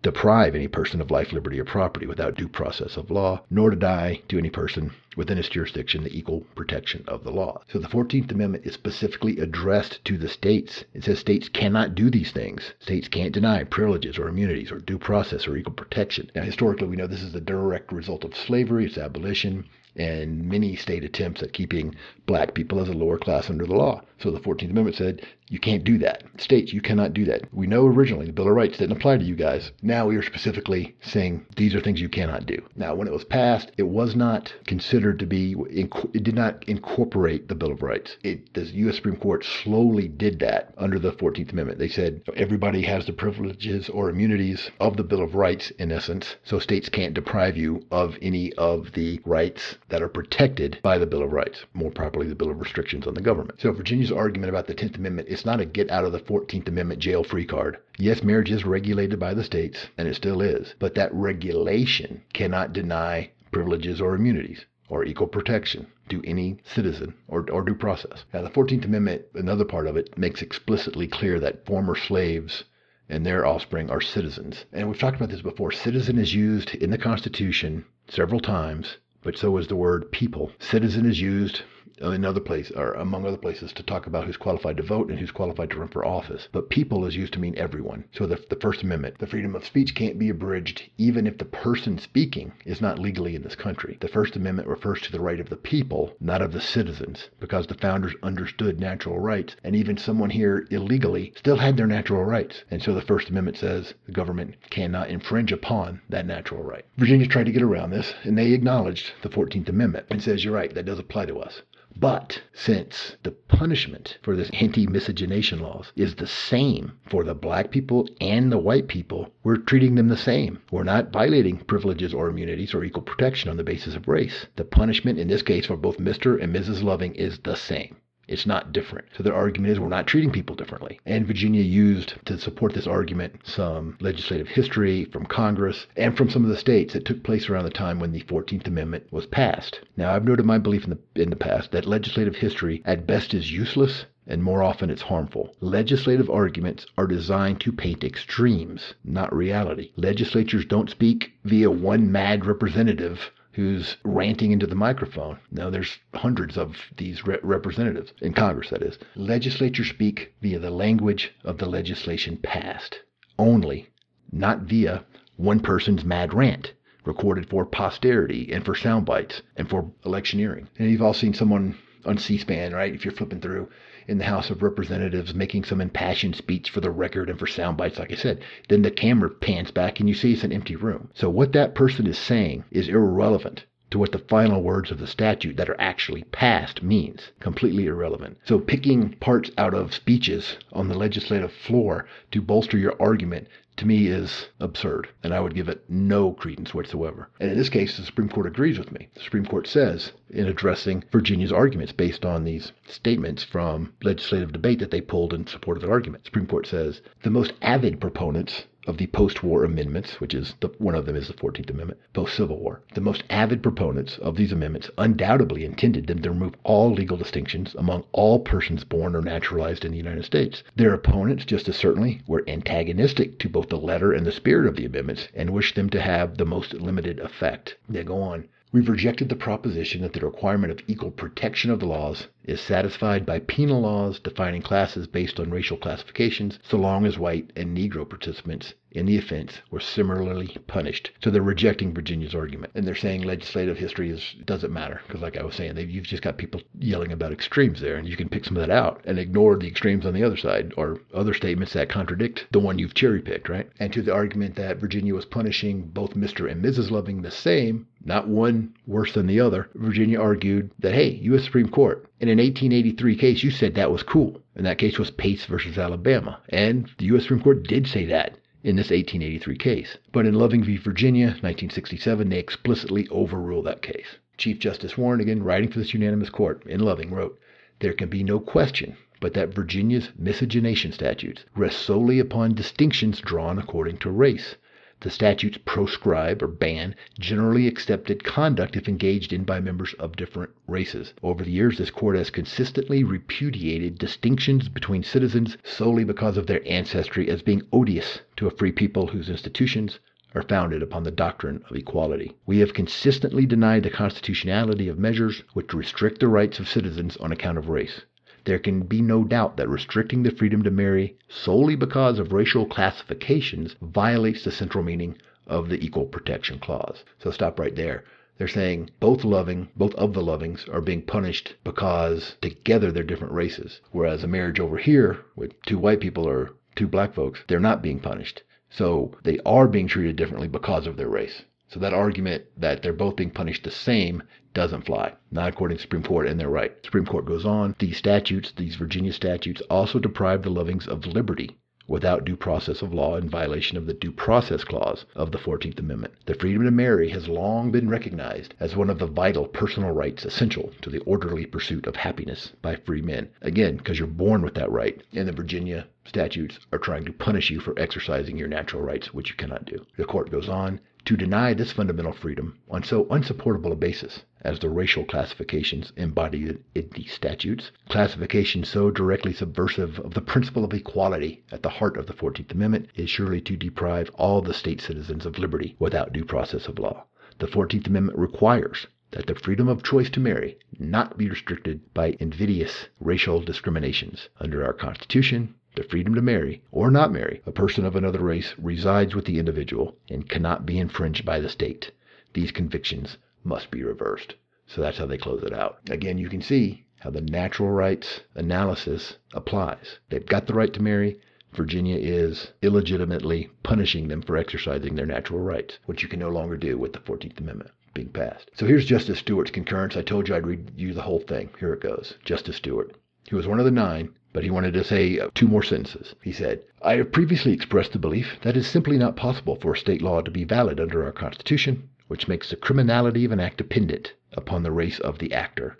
deprive 0.00 0.54
any 0.54 0.66
person 0.66 1.02
of 1.02 1.10
life, 1.10 1.30
liberty, 1.30 1.60
or 1.60 1.64
property 1.66 2.06
without 2.06 2.34
due 2.34 2.48
process 2.48 2.96
of 2.96 3.10
law, 3.10 3.42
nor 3.50 3.68
deny 3.68 4.18
to 4.26 4.38
any 4.38 4.48
person 4.48 4.90
within 5.14 5.36
its 5.36 5.50
jurisdiction 5.50 6.04
the 6.04 6.18
equal 6.18 6.40
protection 6.54 7.04
of 7.06 7.22
the 7.22 7.30
law. 7.30 7.60
So 7.68 7.78
the 7.78 7.86
14th 7.86 8.32
Amendment 8.32 8.64
is 8.64 8.72
specifically 8.72 9.40
addressed 9.40 10.02
to 10.06 10.16
the 10.16 10.28
states. 10.28 10.84
It 10.94 11.04
says 11.04 11.18
states 11.18 11.50
cannot 11.50 11.94
do 11.94 12.08
these 12.08 12.32
things. 12.32 12.72
States 12.78 13.08
can't 13.08 13.34
deny 13.34 13.62
privileges 13.64 14.18
or 14.18 14.28
immunities 14.28 14.72
or 14.72 14.78
due 14.78 14.98
process 14.98 15.46
or 15.46 15.54
equal 15.54 15.74
protection. 15.74 16.30
Now, 16.34 16.44
historically, 16.44 16.88
we 16.88 16.96
know 16.96 17.06
this 17.06 17.22
is 17.22 17.32
the 17.32 17.42
direct 17.42 17.92
result 17.92 18.24
of 18.24 18.34
slavery, 18.34 18.86
its 18.86 18.96
abolition, 18.96 19.66
and 19.98 20.48
many 20.48 20.76
state 20.76 21.04
attempts 21.04 21.42
at 21.42 21.52
keeping 21.52 21.94
black 22.26 22.54
people 22.54 22.80
as 22.80 22.88
a 22.88 22.92
lower 22.92 23.18
class 23.18 23.50
under 23.50 23.66
the 23.66 23.74
law. 23.74 24.02
So 24.18 24.30
the 24.30 24.40
14th 24.40 24.70
Amendment 24.70 24.96
said 24.96 25.26
you 25.48 25.58
can't 25.58 25.84
do 25.84 25.96
that. 25.98 26.24
States, 26.38 26.72
you 26.72 26.80
cannot 26.80 27.14
do 27.14 27.24
that. 27.24 27.42
We 27.54 27.66
know 27.66 27.86
originally 27.86 28.26
the 28.26 28.32
Bill 28.32 28.48
of 28.48 28.54
Rights 28.54 28.78
didn't 28.78 28.96
apply 28.96 29.18
to 29.18 29.24
you 29.24 29.34
guys. 29.34 29.72
Now 29.80 30.06
we 30.06 30.16
are 30.16 30.22
specifically 30.22 30.94
saying 31.00 31.46
these 31.56 31.74
are 31.74 31.80
things 31.80 32.00
you 32.00 32.08
cannot 32.08 32.44
do. 32.44 32.62
Now, 32.76 32.94
when 32.94 33.08
it 33.08 33.12
was 33.12 33.24
passed, 33.24 33.72
it 33.78 33.84
was 33.84 34.14
not 34.14 34.52
considered 34.66 35.18
to 35.20 35.26
be, 35.26 35.54
it 35.70 36.22
did 36.22 36.34
not 36.34 36.64
incorporate 36.68 37.48
the 37.48 37.54
Bill 37.54 37.72
of 37.72 37.82
Rights. 37.82 38.16
It, 38.22 38.52
the 38.54 38.62
U.S. 38.62 38.96
Supreme 38.96 39.16
Court 39.16 39.44
slowly 39.44 40.08
did 40.08 40.38
that 40.40 40.74
under 40.76 40.98
the 40.98 41.12
14th 41.12 41.52
Amendment. 41.52 41.78
They 41.78 41.88
said 41.88 42.22
everybody 42.36 42.82
has 42.82 43.06
the 43.06 43.12
privileges 43.12 43.88
or 43.88 44.10
immunities 44.10 44.70
of 44.80 44.96
the 44.96 45.04
Bill 45.04 45.22
of 45.22 45.34
Rights, 45.34 45.70
in 45.78 45.92
essence, 45.92 46.36
so 46.44 46.58
states 46.58 46.88
can't 46.88 47.14
deprive 47.14 47.56
you 47.56 47.86
of 47.90 48.16
any 48.20 48.52
of 48.54 48.92
the 48.92 49.20
rights 49.24 49.76
that 49.88 50.02
are 50.02 50.08
protected 50.08 50.78
by 50.82 50.98
the 50.98 51.06
Bill 51.06 51.22
of 51.22 51.32
Rights, 51.32 51.64
more 51.72 51.90
properly, 51.90 52.26
the 52.26 52.34
Bill 52.34 52.50
of 52.50 52.60
Restrictions 52.60 53.06
on 53.06 53.14
the 53.14 53.20
government. 53.20 53.60
So 53.60 53.72
Virginia's 53.72 54.12
argument 54.12 54.50
about 54.50 54.66
the 54.66 54.74
10th 54.74 54.96
Amendment 54.96 55.28
is 55.28 55.46
not 55.46 55.60
a 55.60 55.64
get 55.64 55.90
out 55.90 56.04
of 56.04 56.12
the 56.12 56.20
14th 56.20 56.68
Amendment 56.68 57.00
jail 57.00 57.24
free 57.24 57.46
card. 57.46 57.78
Yes, 57.98 58.22
marriage 58.22 58.50
is 58.50 58.64
regulated 58.64 59.18
by 59.18 59.34
the 59.34 59.44
states, 59.44 59.88
and 59.96 60.06
it 60.06 60.14
still 60.14 60.40
is, 60.42 60.74
but 60.78 60.94
that 60.94 61.14
regulation 61.14 62.22
cannot 62.32 62.72
deny 62.72 63.30
privileges 63.50 64.00
or 64.00 64.14
immunities 64.14 64.66
or 64.90 65.04
equal 65.04 65.26
protection 65.26 65.86
to 66.08 66.22
any 66.24 66.58
citizen 66.64 67.14
or, 67.28 67.48
or 67.50 67.62
due 67.62 67.74
process. 67.74 68.24
Now, 68.32 68.42
the 68.42 68.50
14th 68.50 68.84
Amendment, 68.84 69.22
another 69.34 69.64
part 69.64 69.86
of 69.86 69.96
it, 69.96 70.16
makes 70.16 70.42
explicitly 70.42 71.06
clear 71.06 71.38
that 71.40 71.66
former 71.66 71.94
slaves 71.94 72.64
and 73.08 73.24
their 73.24 73.46
offspring 73.46 73.90
are 73.90 74.00
citizens. 74.00 74.64
And 74.72 74.88
we've 74.88 74.98
talked 74.98 75.16
about 75.16 75.30
this 75.30 75.42
before. 75.42 75.72
Citizen 75.72 76.18
is 76.18 76.34
used 76.34 76.74
in 76.74 76.90
the 76.90 76.98
Constitution 76.98 77.84
several 78.08 78.40
times, 78.40 78.98
but 79.22 79.36
so 79.36 79.56
is 79.56 79.66
the 79.66 79.76
word 79.76 80.10
people. 80.12 80.50
Citizen 80.58 81.04
is 81.04 81.20
used 81.20 81.62
in 82.00 82.24
other 82.24 82.40
places, 82.40 82.76
or 82.76 82.92
among 82.92 83.26
other 83.26 83.36
places, 83.36 83.72
to 83.72 83.82
talk 83.82 84.06
about 84.06 84.24
who's 84.24 84.36
qualified 84.36 84.76
to 84.76 84.82
vote 84.82 85.10
and 85.10 85.18
who's 85.18 85.30
qualified 85.30 85.70
to 85.70 85.78
run 85.78 85.88
for 85.88 86.04
office. 86.04 86.48
But 86.52 86.70
people 86.70 87.06
is 87.06 87.16
used 87.16 87.32
to 87.34 87.40
mean 87.40 87.56
everyone. 87.56 88.04
So 88.12 88.26
the, 88.26 88.42
the 88.50 88.56
First 88.56 88.82
Amendment, 88.82 89.18
the 89.18 89.26
freedom 89.26 89.54
of 89.54 89.64
speech 89.64 89.94
can't 89.94 90.18
be 90.18 90.28
abridged 90.28 90.90
even 90.98 91.26
if 91.26 91.38
the 91.38 91.44
person 91.44 91.98
speaking 91.98 92.52
is 92.64 92.80
not 92.80 92.98
legally 92.98 93.34
in 93.34 93.42
this 93.42 93.56
country. 93.56 93.98
The 94.00 94.08
First 94.08 94.36
Amendment 94.36 94.68
refers 94.68 95.00
to 95.02 95.12
the 95.12 95.20
right 95.20 95.40
of 95.40 95.48
the 95.48 95.56
people, 95.56 96.14
not 96.20 96.42
of 96.42 96.52
the 96.52 96.60
citizens, 96.60 97.28
because 97.40 97.66
the 97.66 97.74
founders 97.74 98.14
understood 98.22 98.80
natural 98.80 99.18
rights, 99.18 99.56
and 99.64 99.74
even 99.74 99.96
someone 99.96 100.30
here 100.30 100.66
illegally 100.70 101.32
still 101.36 101.56
had 101.56 101.76
their 101.76 101.86
natural 101.86 102.24
rights. 102.24 102.64
And 102.70 102.82
so 102.82 102.94
the 102.94 103.02
First 103.02 103.30
Amendment 103.30 103.56
says 103.56 103.94
the 104.06 104.12
government 104.12 104.54
cannot 104.70 105.10
infringe 105.10 105.52
upon 105.52 106.00
that 106.08 106.26
natural 106.26 106.62
right. 106.62 106.84
Virginia 106.96 107.26
tried 107.26 107.46
to 107.46 107.52
get 107.52 107.62
around 107.62 107.90
this, 107.90 108.14
and 108.22 108.36
they 108.36 108.52
acknowledged 108.52 109.12
the 109.22 109.28
14th 109.28 109.68
Amendment 109.68 110.06
and 110.10 110.22
says, 110.22 110.44
you're 110.44 110.54
right, 110.54 110.74
that 110.74 110.86
does 110.86 110.98
apply 110.98 111.26
to 111.26 111.38
us. 111.38 111.62
But 112.00 112.42
since 112.52 113.16
the 113.24 113.32
punishment 113.32 114.18
for 114.22 114.36
this 114.36 114.50
anti 114.50 114.86
miscegenation 114.86 115.58
laws 115.58 115.92
is 115.96 116.14
the 116.14 116.28
same 116.28 116.92
for 117.02 117.24
the 117.24 117.34
black 117.34 117.72
people 117.72 118.08
and 118.20 118.52
the 118.52 118.58
white 118.58 118.86
people, 118.86 119.34
we're 119.42 119.56
treating 119.56 119.96
them 119.96 120.06
the 120.06 120.16
same. 120.16 120.60
We're 120.70 120.84
not 120.84 121.12
violating 121.12 121.56
privileges 121.56 122.14
or 122.14 122.28
immunities 122.28 122.72
or 122.72 122.84
equal 122.84 123.02
protection 123.02 123.50
on 123.50 123.56
the 123.56 123.64
basis 123.64 123.96
of 123.96 124.06
race. 124.06 124.46
The 124.54 124.62
punishment 124.62 125.18
in 125.18 125.26
this 125.26 125.42
case 125.42 125.66
for 125.66 125.76
both 125.76 125.98
Mr. 125.98 126.40
and 126.40 126.54
Mrs. 126.54 126.84
Loving 126.84 127.16
is 127.16 127.40
the 127.40 127.56
same. 127.56 127.96
It's 128.28 128.46
not 128.46 128.72
different. 128.72 129.06
So 129.16 129.22
their 129.22 129.34
argument 129.34 129.72
is 129.72 129.80
we're 129.80 129.88
not 129.88 130.06
treating 130.06 130.30
people 130.30 130.54
differently. 130.54 131.00
And 131.06 131.26
Virginia 131.26 131.62
used 131.62 132.14
to 132.26 132.38
support 132.38 132.74
this 132.74 132.86
argument 132.86 133.40
some 133.42 133.96
legislative 134.00 134.48
history 134.48 135.06
from 135.06 135.24
Congress 135.24 135.86
and 135.96 136.16
from 136.16 136.28
some 136.28 136.44
of 136.44 136.50
the 136.50 136.56
states 136.56 136.92
that 136.92 137.04
took 137.04 137.24
place 137.24 137.48
around 137.48 137.64
the 137.64 137.70
time 137.70 137.98
when 137.98 138.12
the 138.12 138.20
14th 138.20 138.66
Amendment 138.66 139.10
was 139.10 139.26
passed. 139.26 139.80
Now, 139.96 140.14
I've 140.14 140.24
noted 140.24 140.44
my 140.44 140.58
belief 140.58 140.84
in 140.84 140.90
the, 140.90 141.22
in 141.22 141.30
the 141.30 141.36
past 141.36 141.72
that 141.72 141.86
legislative 141.86 142.36
history 142.36 142.82
at 142.84 143.06
best 143.06 143.32
is 143.32 143.50
useless 143.50 144.04
and 144.26 144.44
more 144.44 144.62
often 144.62 144.90
it's 144.90 145.02
harmful. 145.02 145.56
Legislative 145.60 146.28
arguments 146.28 146.86
are 146.98 147.06
designed 147.06 147.60
to 147.60 147.72
paint 147.72 148.04
extremes, 148.04 148.92
not 149.02 149.34
reality. 149.34 149.90
Legislatures 149.96 150.66
don't 150.66 150.90
speak 150.90 151.32
via 151.44 151.70
one 151.70 152.12
mad 152.12 152.44
representative 152.44 153.30
who's 153.58 153.96
ranting 154.04 154.52
into 154.52 154.68
the 154.68 154.74
microphone. 154.76 155.36
Now, 155.50 155.68
there's 155.68 155.98
hundreds 156.14 156.56
of 156.56 156.76
these 156.96 157.26
re- 157.26 157.40
representatives 157.42 158.12
in 158.22 158.32
Congress, 158.32 158.70
that 158.70 158.82
is. 158.82 159.00
Legislatures 159.16 159.88
speak 159.88 160.32
via 160.40 160.60
the 160.60 160.70
language 160.70 161.34
of 161.42 161.58
the 161.58 161.66
legislation 161.66 162.36
passed 162.36 163.00
only, 163.36 163.88
not 164.30 164.60
via 164.60 165.04
one 165.34 165.58
person's 165.58 166.04
mad 166.04 166.32
rant 166.32 166.72
recorded 167.04 167.50
for 167.50 167.66
posterity 167.66 168.48
and 168.52 168.64
for 168.64 168.76
sound 168.76 169.04
bites 169.04 169.42
and 169.56 169.68
for 169.68 169.90
electioneering. 170.04 170.68
And 170.78 170.88
you've 170.88 171.02
all 171.02 171.12
seen 171.12 171.34
someone 171.34 171.76
on 172.04 172.16
C 172.16 172.38
SPAN, 172.38 172.72
right? 172.72 172.94
If 172.94 173.04
you're 173.04 173.12
flipping 173.12 173.40
through 173.40 173.68
in 174.08 174.18
the 174.18 174.24
House 174.24 174.48
of 174.48 174.62
Representatives 174.62 175.34
making 175.34 175.64
some 175.64 175.80
impassioned 175.80 176.34
speech 176.34 176.70
for 176.70 176.80
the 176.80 176.90
record 176.90 177.28
and 177.28 177.38
for 177.38 177.46
sound 177.46 177.76
bites, 177.76 177.98
like 177.98 178.10
I 178.10 178.16
said. 178.16 178.40
Then 178.68 178.82
the 178.82 178.90
camera 178.90 179.28
pans 179.28 179.70
back 179.70 180.00
and 180.00 180.08
you 180.08 180.14
see 180.14 180.32
it's 180.32 180.42
an 180.42 180.52
empty 180.52 180.74
room. 180.74 181.10
So 181.14 181.28
what 181.28 181.52
that 181.52 181.74
person 181.74 182.06
is 182.06 182.18
saying 182.18 182.64
is 182.70 182.88
irrelevant 182.88 183.66
to 183.90 183.98
what 183.98 184.12
the 184.12 184.18
final 184.18 184.62
words 184.62 184.90
of 184.90 184.98
the 184.98 185.06
statute 185.06 185.56
that 185.56 185.68
are 185.68 185.80
actually 185.80 186.24
passed 186.24 186.82
means. 186.82 187.32
Completely 187.40 187.86
irrelevant. 187.86 188.38
So 188.44 188.58
picking 188.58 189.10
parts 189.20 189.50
out 189.56 189.74
of 189.74 189.94
speeches 189.94 190.56
on 190.72 190.88
the 190.88 190.98
legislative 190.98 191.52
floor 191.52 192.06
to 192.32 192.42
bolster 192.42 192.76
your 192.76 192.96
argument 193.00 193.48
to 193.78 193.86
me 193.86 194.08
is 194.08 194.48
absurd, 194.60 195.08
and 195.22 195.32
I 195.32 195.40
would 195.40 195.54
give 195.54 195.68
it 195.68 195.84
no 195.88 196.32
credence 196.32 196.74
whatsoever. 196.74 197.30
And 197.40 197.50
in 197.50 197.56
this 197.56 197.68
case, 197.68 197.96
the 197.96 198.04
Supreme 198.04 198.28
Court 198.28 198.46
agrees 198.46 198.78
with 198.78 198.92
me. 198.92 199.08
The 199.14 199.20
Supreme 199.20 199.46
Court 199.46 199.66
says, 199.66 200.12
in 200.30 200.46
addressing 200.46 201.04
Virginia's 201.10 201.52
arguments 201.52 201.92
based 201.92 202.24
on 202.24 202.44
these 202.44 202.72
statements 202.86 203.44
from 203.44 203.94
legislative 204.02 204.52
debate 204.52 204.80
that 204.80 204.90
they 204.90 205.00
pulled 205.00 205.32
in 205.32 205.46
support 205.46 205.76
of 205.76 205.82
their 205.82 205.92
argument, 205.92 206.24
Supreme 206.24 206.46
Court 206.46 206.66
says 206.66 207.00
the 207.22 207.30
most 207.30 207.52
avid 207.62 208.00
proponents 208.00 208.64
of 208.88 208.96
the 208.96 209.06
post-war 209.08 209.64
amendments, 209.64 210.18
which 210.18 210.32
is 210.32 210.54
the, 210.60 210.68
one 210.78 210.94
of 210.94 211.04
them 211.04 211.14
is 211.14 211.28
the 211.28 211.34
14th 211.34 211.68
Amendment, 211.68 212.00
post-Civil 212.14 212.58
War. 212.58 212.80
The 212.94 213.02
most 213.02 213.22
avid 213.28 213.62
proponents 213.62 214.16
of 214.16 214.36
these 214.36 214.50
amendments 214.50 214.90
undoubtedly 214.96 215.66
intended 215.66 216.06
them 216.06 216.22
to 216.22 216.30
remove 216.30 216.54
all 216.64 216.90
legal 216.90 217.18
distinctions 217.18 217.74
among 217.74 218.04
all 218.12 218.40
persons 218.40 218.84
born 218.84 219.14
or 219.14 219.20
naturalized 219.20 219.84
in 219.84 219.92
the 219.92 219.98
United 219.98 220.24
States. 220.24 220.62
Their 220.74 220.94
opponents, 220.94 221.44
just 221.44 221.68
as 221.68 221.76
certainly, 221.76 222.22
were 222.26 222.44
antagonistic 222.48 223.38
to 223.40 223.50
both 223.50 223.68
the 223.68 223.76
letter 223.76 224.12
and 224.12 224.24
the 224.24 224.32
spirit 224.32 224.66
of 224.66 224.76
the 224.76 224.86
amendments 224.86 225.28
and 225.34 225.50
wished 225.50 225.74
them 225.74 225.90
to 225.90 226.00
have 226.00 226.38
the 226.38 226.46
most 226.46 226.72
limited 226.72 227.20
effect. 227.20 227.76
They 227.90 228.04
go 228.04 228.22
on. 228.22 228.48
We've 228.72 228.88
rejected 228.88 229.28
the 229.28 229.36
proposition 229.36 230.00
that 230.00 230.14
the 230.14 230.20
requirement 230.20 230.72
of 230.72 230.80
equal 230.86 231.10
protection 231.10 231.70
of 231.70 231.80
the 231.80 231.86
laws 231.86 232.28
is 232.48 232.60
satisfied 232.60 233.26
by 233.26 233.38
penal 233.40 233.82
laws 233.82 234.18
defining 234.18 234.62
classes 234.62 235.06
based 235.06 235.38
on 235.38 235.50
racial 235.50 235.76
classifications, 235.76 236.58
so 236.62 236.78
long 236.78 237.04
as 237.04 237.18
white 237.18 237.52
and 237.54 237.76
Negro 237.76 238.08
participants 238.08 238.72
in 238.90 239.04
the 239.04 239.18
offense 239.18 239.60
were 239.70 239.80
similarly 239.80 240.56
punished. 240.66 241.10
So 241.22 241.30
they're 241.30 241.42
rejecting 241.42 241.92
Virginia's 241.92 242.34
argument, 242.34 242.72
and 242.74 242.86
they're 242.86 242.94
saying 242.94 243.22
legislative 243.22 243.76
history 243.76 244.08
is 244.08 244.34
doesn't 244.46 244.72
matter 244.72 245.02
because, 245.06 245.20
like 245.20 245.36
I 245.36 245.44
was 245.44 245.56
saying, 245.56 245.76
you've 245.76 246.04
just 246.04 246.22
got 246.22 246.38
people 246.38 246.62
yelling 246.78 247.12
about 247.12 247.32
extremes 247.32 247.82
there, 247.82 247.96
and 247.96 248.08
you 248.08 248.16
can 248.16 248.30
pick 248.30 248.46
some 248.46 248.56
of 248.56 248.66
that 248.66 248.74
out 248.74 249.02
and 249.04 249.18
ignore 249.18 249.58
the 249.58 249.68
extremes 249.68 250.06
on 250.06 250.14
the 250.14 250.24
other 250.24 250.38
side 250.38 250.72
or 250.78 251.00
other 251.12 251.34
statements 251.34 251.74
that 251.74 251.90
contradict 251.90 252.46
the 252.50 252.58
one 252.58 252.78
you've 252.78 252.94
cherry 252.94 253.20
picked, 253.20 253.50
right? 253.50 253.68
And 253.78 253.92
to 253.92 254.00
the 254.00 254.14
argument 254.14 254.56
that 254.56 254.78
Virginia 254.78 255.14
was 255.14 255.26
punishing 255.26 255.82
both 255.82 256.14
Mr. 256.14 256.50
and 256.50 256.64
Mrs. 256.64 256.90
Loving 256.90 257.20
the 257.20 257.30
same, 257.30 257.86
not 258.02 258.26
one 258.26 258.72
worse 258.86 259.12
than 259.12 259.26
the 259.26 259.40
other, 259.40 259.68
Virginia 259.74 260.18
argued 260.18 260.70
that 260.78 260.94
hey, 260.94 261.10
U.S. 261.24 261.44
Supreme 261.44 261.68
Court, 261.68 262.07
in 262.20 262.28
an 262.28 262.38
1883 262.38 263.16
case, 263.16 263.42
you 263.42 263.50
said 263.50 263.74
that 263.74 263.92
was 263.92 264.02
cool. 264.02 264.40
And 264.56 264.66
that 264.66 264.78
case 264.78 264.98
was 264.98 265.10
Pace 265.10 265.46
versus 265.46 265.78
Alabama. 265.78 266.40
And 266.48 266.90
the 266.98 267.06
U.S. 267.06 267.22
Supreme 267.22 267.42
Court 267.42 267.62
did 267.62 267.86
say 267.86 268.04
that 268.06 268.38
in 268.64 268.76
this 268.76 268.90
1883 268.90 269.56
case. 269.56 269.98
But 270.12 270.26
in 270.26 270.34
Loving 270.34 270.64
v. 270.64 270.76
Virginia, 270.76 271.26
1967, 271.26 272.28
they 272.28 272.38
explicitly 272.38 273.08
overruled 273.10 273.66
that 273.66 273.82
case. 273.82 274.18
Chief 274.36 274.58
Justice 274.58 274.98
Warren, 274.98 275.20
again 275.20 275.42
writing 275.42 275.70
for 275.70 275.78
this 275.78 275.94
unanimous 275.94 276.30
court 276.30 276.64
in 276.66 276.80
Loving, 276.80 277.10
wrote, 277.10 277.38
There 277.80 277.92
can 277.92 278.08
be 278.08 278.24
no 278.24 278.40
question 278.40 278.96
but 279.20 279.34
that 279.34 279.52
Virginia's 279.52 280.10
miscegenation 280.16 280.92
statutes 280.92 281.44
rest 281.56 281.80
solely 281.80 282.20
upon 282.20 282.54
distinctions 282.54 283.20
drawn 283.20 283.58
according 283.58 283.96
to 283.98 284.10
race. 284.10 284.54
The 285.00 285.10
statutes 285.10 285.58
proscribe 285.64 286.42
or 286.42 286.48
ban 286.48 286.96
generally 287.20 287.68
accepted 287.68 288.24
conduct 288.24 288.76
if 288.76 288.88
engaged 288.88 289.32
in 289.32 289.44
by 289.44 289.60
members 289.60 289.94
of 289.94 290.16
different 290.16 290.50
races. 290.66 291.14
Over 291.22 291.44
the 291.44 291.52
years, 291.52 291.78
this 291.78 291.90
court 291.90 292.16
has 292.16 292.30
consistently 292.30 293.04
repudiated 293.04 293.96
distinctions 293.96 294.68
between 294.68 295.04
citizens 295.04 295.56
solely 295.62 296.02
because 296.02 296.36
of 296.36 296.48
their 296.48 296.66
ancestry 296.66 297.28
as 297.28 297.42
being 297.42 297.62
odious 297.72 298.22
to 298.38 298.48
a 298.48 298.50
free 298.50 298.72
people 298.72 299.06
whose 299.06 299.30
institutions 299.30 300.00
are 300.34 300.42
founded 300.42 300.82
upon 300.82 301.04
the 301.04 301.10
doctrine 301.10 301.62
of 301.70 301.76
equality. 301.76 302.32
We 302.44 302.58
have 302.58 302.74
consistently 302.74 303.46
denied 303.46 303.84
the 303.84 303.90
constitutionality 303.90 304.88
of 304.88 304.98
measures 304.98 305.44
which 305.52 305.72
restrict 305.72 306.18
the 306.18 306.28
rights 306.28 306.58
of 306.58 306.68
citizens 306.68 307.16
on 307.18 307.30
account 307.30 307.56
of 307.56 307.68
race. 307.68 308.02
There 308.48 308.58
can 308.58 308.80
be 308.80 309.02
no 309.02 309.24
doubt 309.24 309.58
that 309.58 309.68
restricting 309.68 310.22
the 310.22 310.30
freedom 310.30 310.62
to 310.62 310.70
marry 310.70 311.18
solely 311.28 311.76
because 311.76 312.18
of 312.18 312.32
racial 312.32 312.64
classifications 312.64 313.76
violates 313.82 314.42
the 314.42 314.50
central 314.50 314.82
meaning 314.82 315.18
of 315.46 315.68
the 315.68 315.84
Equal 315.84 316.06
Protection 316.06 316.58
Clause. 316.58 317.04
So 317.18 317.30
stop 317.30 317.60
right 317.60 317.76
there. 317.76 318.04
They're 318.38 318.48
saying 318.48 318.88
both 319.00 319.22
loving, 319.22 319.68
both 319.76 319.94
of 319.96 320.14
the 320.14 320.22
lovings 320.22 320.66
are 320.66 320.80
being 320.80 321.02
punished 321.02 321.56
because 321.62 322.36
together 322.40 322.90
they're 322.90 323.02
different 323.02 323.34
races. 323.34 323.82
Whereas 323.92 324.24
a 324.24 324.26
marriage 324.26 324.60
over 324.60 324.78
here 324.78 325.18
with 325.36 325.60
two 325.66 325.78
white 325.78 326.00
people 326.00 326.26
or 326.26 326.52
two 326.74 326.88
black 326.88 327.12
folks, 327.12 327.44
they're 327.48 327.60
not 327.60 327.82
being 327.82 328.00
punished. 328.00 328.44
So 328.70 329.12
they 329.24 329.40
are 329.44 329.68
being 329.68 329.88
treated 329.88 330.16
differently 330.16 330.48
because 330.48 330.86
of 330.86 330.96
their 330.96 331.10
race. 331.10 331.42
So 331.68 331.78
that 331.80 331.92
argument 331.92 332.44
that 332.56 332.80
they're 332.80 332.94
both 332.94 333.16
being 333.16 333.28
punished 333.28 333.64
the 333.64 333.70
same 333.70 334.22
doesn't 334.54 334.86
fly. 334.86 335.14
Not 335.30 335.50
according 335.50 335.76
to 335.76 335.82
Supreme 335.82 336.02
Court, 336.02 336.26
and 336.26 336.38
they're 336.38 336.48
right. 336.48 336.74
Supreme 336.84 337.06
Court 337.06 337.26
goes 337.26 337.44
on. 337.44 337.76
These 337.78 337.96
statutes, 337.96 338.52
these 338.56 338.76
Virginia 338.76 339.12
statutes, 339.12 339.60
also 339.70 339.98
deprive 339.98 340.42
the 340.42 340.50
Lovings 340.50 340.86
of 340.86 341.06
liberty 341.06 341.56
without 341.88 342.24
due 342.24 342.36
process 342.36 342.82
of 342.82 342.92
law 342.92 343.16
in 343.16 343.30
violation 343.30 343.78
of 343.78 343.86
the 343.86 343.94
Due 343.94 344.12
Process 344.12 344.62
Clause 344.62 345.06
of 345.16 345.32
the 345.32 345.38
14th 345.38 345.78
Amendment. 345.78 346.12
The 346.26 346.34
freedom 346.34 346.64
to 346.64 346.70
marry 346.70 347.08
has 347.08 347.28
long 347.28 347.70
been 347.70 347.88
recognized 347.88 348.54
as 348.60 348.76
one 348.76 348.90
of 348.90 348.98
the 348.98 349.06
vital 349.06 349.48
personal 349.48 349.92
rights 349.92 350.26
essential 350.26 350.70
to 350.82 350.90
the 350.90 350.98
orderly 351.00 351.46
pursuit 351.46 351.86
of 351.86 351.96
happiness 351.96 352.52
by 352.60 352.76
free 352.76 353.00
men. 353.00 353.30
Again, 353.40 353.78
because 353.78 353.98
you're 353.98 354.06
born 354.06 354.42
with 354.42 354.54
that 354.54 354.70
right, 354.70 355.02
and 355.14 355.26
the 355.26 355.32
Virginia 355.32 355.86
statutes 356.04 356.58
are 356.72 356.78
trying 356.78 357.04
to 357.04 357.12
punish 357.12 357.50
you 357.50 357.60
for 357.60 357.78
exercising 357.78 358.38
your 358.38 358.48
natural 358.48 358.82
rights, 358.82 359.12
which 359.12 359.30
you 359.30 359.36
cannot 359.36 359.64
do. 359.64 359.84
The 359.96 360.04
court 360.04 360.30
goes 360.30 360.48
on 360.48 360.80
to 361.04 361.16
deny 361.16 361.54
this 361.54 361.72
fundamental 361.72 362.12
freedom 362.12 362.58
on 362.68 362.82
so 362.82 363.06
unsupportable 363.10 363.72
a 363.72 363.76
basis 363.76 364.24
as 364.42 364.58
the 364.58 364.68
racial 364.68 365.04
classifications 365.04 365.92
embodied 365.96 366.62
in 366.74 366.88
these 366.94 367.12
statutes, 367.12 367.70
classification 367.88 368.62
so 368.62 368.90
directly 368.90 369.32
subversive 369.32 369.98
of 370.00 370.14
the 370.14 370.20
principle 370.20 370.64
of 370.64 370.74
equality 370.74 371.42
at 371.50 371.62
the 371.62 371.68
heart 371.68 371.96
of 371.96 372.06
the 372.06 372.12
14th 372.12 372.52
Amendment, 372.52 372.88
is 372.94 373.08
surely 373.08 373.40
to 373.40 373.56
deprive 373.56 374.10
all 374.14 374.42
the 374.42 374.52
state 374.52 374.80
citizens 374.80 375.24
of 375.24 375.38
liberty 375.38 375.76
without 375.78 376.12
due 376.12 376.24
process 376.24 376.68
of 376.68 376.78
law. 376.78 377.04
The 377.38 377.46
14th 377.46 377.86
Amendment 377.86 378.18
requires 378.18 378.86
that 379.12 379.26
the 379.26 379.34
freedom 379.34 379.68
of 379.68 379.82
choice 379.82 380.10
to 380.10 380.20
marry 380.20 380.58
not 380.78 381.16
be 381.16 381.30
restricted 381.30 381.80
by 381.94 382.16
invidious 382.20 382.88
racial 383.00 383.40
discriminations. 383.40 384.28
Under 384.40 384.62
our 384.62 384.74
Constitution, 384.74 385.54
the 385.74 385.82
freedom 385.82 386.14
to 386.14 386.22
marry 386.22 386.62
or 386.72 386.90
not 386.90 387.12
marry 387.12 387.40
a 387.46 387.52
person 387.52 387.84
of 387.84 387.94
another 387.94 388.20
race 388.20 388.54
resides 388.58 389.14
with 389.14 389.24
the 389.24 389.38
individual 389.38 389.96
and 390.08 390.28
cannot 390.28 390.66
be 390.66 390.78
infringed 390.78 391.24
by 391.24 391.40
the 391.40 391.48
state. 391.48 391.90
These 392.34 392.52
convictions 392.52 393.18
must 393.44 393.70
be 393.70 393.82
reversed. 393.82 394.34
So 394.66 394.80
that's 394.80 394.98
how 394.98 395.06
they 395.06 395.18
close 395.18 395.42
it 395.42 395.52
out. 395.52 395.78
Again, 395.88 396.18
you 396.18 396.28
can 396.28 396.42
see 396.42 396.84
how 397.00 397.10
the 397.10 397.20
natural 397.20 397.70
rights 397.70 398.20
analysis 398.34 399.16
applies. 399.32 399.98
They've 400.10 400.26
got 400.26 400.46
the 400.46 400.54
right 400.54 400.72
to 400.72 400.82
marry. 400.82 401.20
Virginia 401.52 401.96
is 401.96 402.52
illegitimately 402.60 403.50
punishing 403.62 404.08
them 404.08 404.20
for 404.20 404.36
exercising 404.36 404.94
their 404.94 405.06
natural 405.06 405.40
rights, 405.40 405.78
which 405.86 406.02
you 406.02 406.08
can 406.08 406.20
no 406.20 406.28
longer 406.28 406.56
do 406.56 406.76
with 406.76 406.92
the 406.92 406.98
14th 406.98 407.38
Amendment 407.38 407.70
being 407.94 408.10
passed. 408.10 408.50
So 408.54 408.66
here's 408.66 408.84
Justice 408.84 409.18
Stewart's 409.18 409.50
concurrence. 409.50 409.96
I 409.96 410.02
told 410.02 410.28
you 410.28 410.34
I'd 410.34 410.46
read 410.46 410.72
you 410.76 410.92
the 410.92 411.02
whole 411.02 411.20
thing. 411.20 411.50
Here 411.58 411.72
it 411.72 411.80
goes. 411.80 412.14
Justice 412.24 412.56
Stewart. 412.56 412.94
He 413.28 413.34
was 413.34 413.46
one 413.46 413.58
of 413.58 413.64
the 413.64 413.70
nine, 413.70 414.14
but 414.38 414.44
he 414.44 414.50
wanted 414.52 414.72
to 414.72 414.84
say 414.84 415.18
uh, 415.18 415.28
two 415.34 415.48
more 415.48 415.64
sentences. 415.64 416.14
He 416.22 416.30
said, 416.30 416.62
I 416.80 416.94
have 416.94 417.10
previously 417.10 417.52
expressed 417.52 417.90
the 417.90 417.98
belief 417.98 418.38
that 418.42 418.56
it 418.56 418.60
is 418.60 418.68
simply 418.68 418.96
not 418.96 419.16
possible 419.16 419.56
for 419.56 419.74
state 419.74 420.00
law 420.00 420.20
to 420.20 420.30
be 420.30 420.44
valid 420.44 420.78
under 420.78 421.02
our 421.04 421.10
Constitution, 421.10 421.88
which 422.06 422.28
makes 422.28 422.48
the 422.48 422.54
criminality 422.54 423.24
of 423.24 423.32
an 423.32 423.40
act 423.40 423.56
dependent 423.56 424.12
upon 424.34 424.62
the 424.62 424.70
race 424.70 425.00
of 425.00 425.18
the 425.18 425.32
actor. 425.32 425.76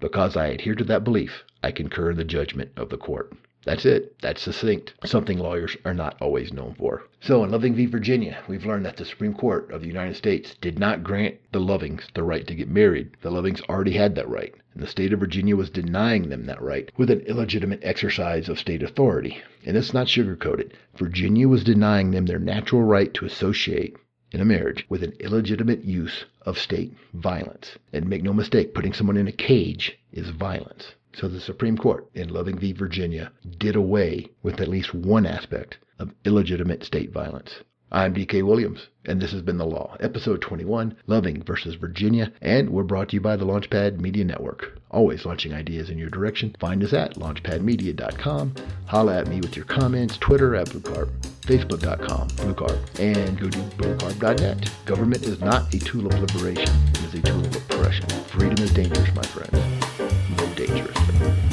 Because 0.00 0.36
I 0.36 0.48
adhere 0.48 0.74
to 0.74 0.82
that 0.86 1.04
belief, 1.04 1.44
I 1.62 1.70
concur 1.70 2.10
in 2.10 2.16
the 2.16 2.24
judgment 2.24 2.72
of 2.76 2.88
the 2.88 2.96
court. 2.96 3.32
That's 3.62 3.84
it. 3.84 4.18
That's 4.22 4.40
succinct. 4.40 4.94
Something 5.04 5.38
lawyers 5.38 5.76
are 5.84 5.92
not 5.92 6.16
always 6.18 6.50
known 6.50 6.74
for. 6.78 7.02
So, 7.20 7.44
in 7.44 7.50
Loving 7.50 7.74
v. 7.74 7.84
Virginia, 7.84 8.42
we've 8.48 8.64
learned 8.64 8.86
that 8.86 8.96
the 8.96 9.04
Supreme 9.04 9.34
Court 9.34 9.70
of 9.70 9.82
the 9.82 9.86
United 9.86 10.16
States 10.16 10.54
did 10.62 10.78
not 10.78 11.04
grant 11.04 11.36
the 11.52 11.60
Lovings 11.60 12.04
the 12.14 12.22
right 12.22 12.46
to 12.46 12.54
get 12.54 12.70
married. 12.70 13.10
The 13.20 13.30
Lovings 13.30 13.60
already 13.68 13.92
had 13.92 14.14
that 14.14 14.30
right, 14.30 14.54
and 14.72 14.82
the 14.82 14.86
state 14.86 15.12
of 15.12 15.20
Virginia 15.20 15.56
was 15.56 15.68
denying 15.68 16.30
them 16.30 16.46
that 16.46 16.62
right 16.62 16.90
with 16.96 17.10
an 17.10 17.20
illegitimate 17.20 17.80
exercise 17.82 18.48
of 18.48 18.58
state 18.58 18.82
authority. 18.82 19.42
And 19.66 19.76
it's 19.76 19.92
not 19.92 20.06
sugarcoated. 20.06 20.72
Virginia 20.96 21.46
was 21.46 21.62
denying 21.62 22.12
them 22.12 22.24
their 22.24 22.38
natural 22.38 22.82
right 22.82 23.12
to 23.12 23.26
associate 23.26 23.94
in 24.32 24.40
a 24.40 24.46
marriage 24.46 24.86
with 24.88 25.02
an 25.02 25.12
illegitimate 25.20 25.84
use 25.84 26.24
of 26.46 26.58
state 26.58 26.94
violence. 27.12 27.76
And 27.92 28.08
make 28.08 28.22
no 28.22 28.32
mistake, 28.32 28.72
putting 28.72 28.94
someone 28.94 29.18
in 29.18 29.28
a 29.28 29.32
cage 29.32 29.98
is 30.12 30.30
violence. 30.30 30.94
So 31.14 31.28
the 31.28 31.40
Supreme 31.40 31.76
Court 31.76 32.08
in 32.14 32.28
Loving 32.28 32.58
v. 32.58 32.72
Virginia 32.72 33.32
did 33.58 33.76
away 33.76 34.28
with 34.42 34.60
at 34.60 34.68
least 34.68 34.94
one 34.94 35.26
aspect 35.26 35.78
of 35.98 36.14
illegitimate 36.24 36.84
state 36.84 37.12
violence. 37.12 37.50
I'm 37.92 38.14
DK 38.14 38.44
Williams, 38.44 38.86
and 39.04 39.20
this 39.20 39.32
has 39.32 39.42
been 39.42 39.58
The 39.58 39.66
Law, 39.66 39.96
Episode 39.98 40.40
21, 40.40 40.96
Loving 41.08 41.42
versus 41.42 41.74
Virginia, 41.74 42.32
and 42.40 42.70
we're 42.70 42.84
brought 42.84 43.08
to 43.08 43.16
you 43.16 43.20
by 43.20 43.34
the 43.34 43.44
Launchpad 43.44 43.98
Media 43.98 44.24
Network. 44.24 44.78
Always 44.92 45.26
launching 45.26 45.52
ideas 45.52 45.90
in 45.90 45.98
your 45.98 46.08
direction. 46.08 46.54
Find 46.60 46.84
us 46.84 46.92
at 46.92 47.16
launchpadmedia.com. 47.16 48.54
Holla 48.86 49.18
at 49.18 49.26
me 49.26 49.40
with 49.40 49.56
your 49.56 49.64
comments, 49.64 50.16
Twitter 50.18 50.54
at 50.54 50.68
BlueCarp, 50.68 51.10
Facebook.com, 51.42 52.28
BlueCarp, 52.28 53.00
and 53.00 53.40
go 53.40 53.50
to 53.50 53.58
BlueCarp.net. 53.58 54.70
Government 54.84 55.24
is 55.24 55.40
not 55.40 55.74
a 55.74 55.80
tool 55.80 56.06
of 56.06 56.20
liberation, 56.20 56.72
it 56.90 57.02
is 57.02 57.14
a 57.14 57.22
tool 57.22 57.44
of 57.44 57.56
oppression. 57.56 58.08
Freedom 58.26 58.64
is 58.64 58.72
dangerous, 58.72 59.12
my 59.16 59.22
friends. 59.22 60.09
Dangerous. 60.60 61.49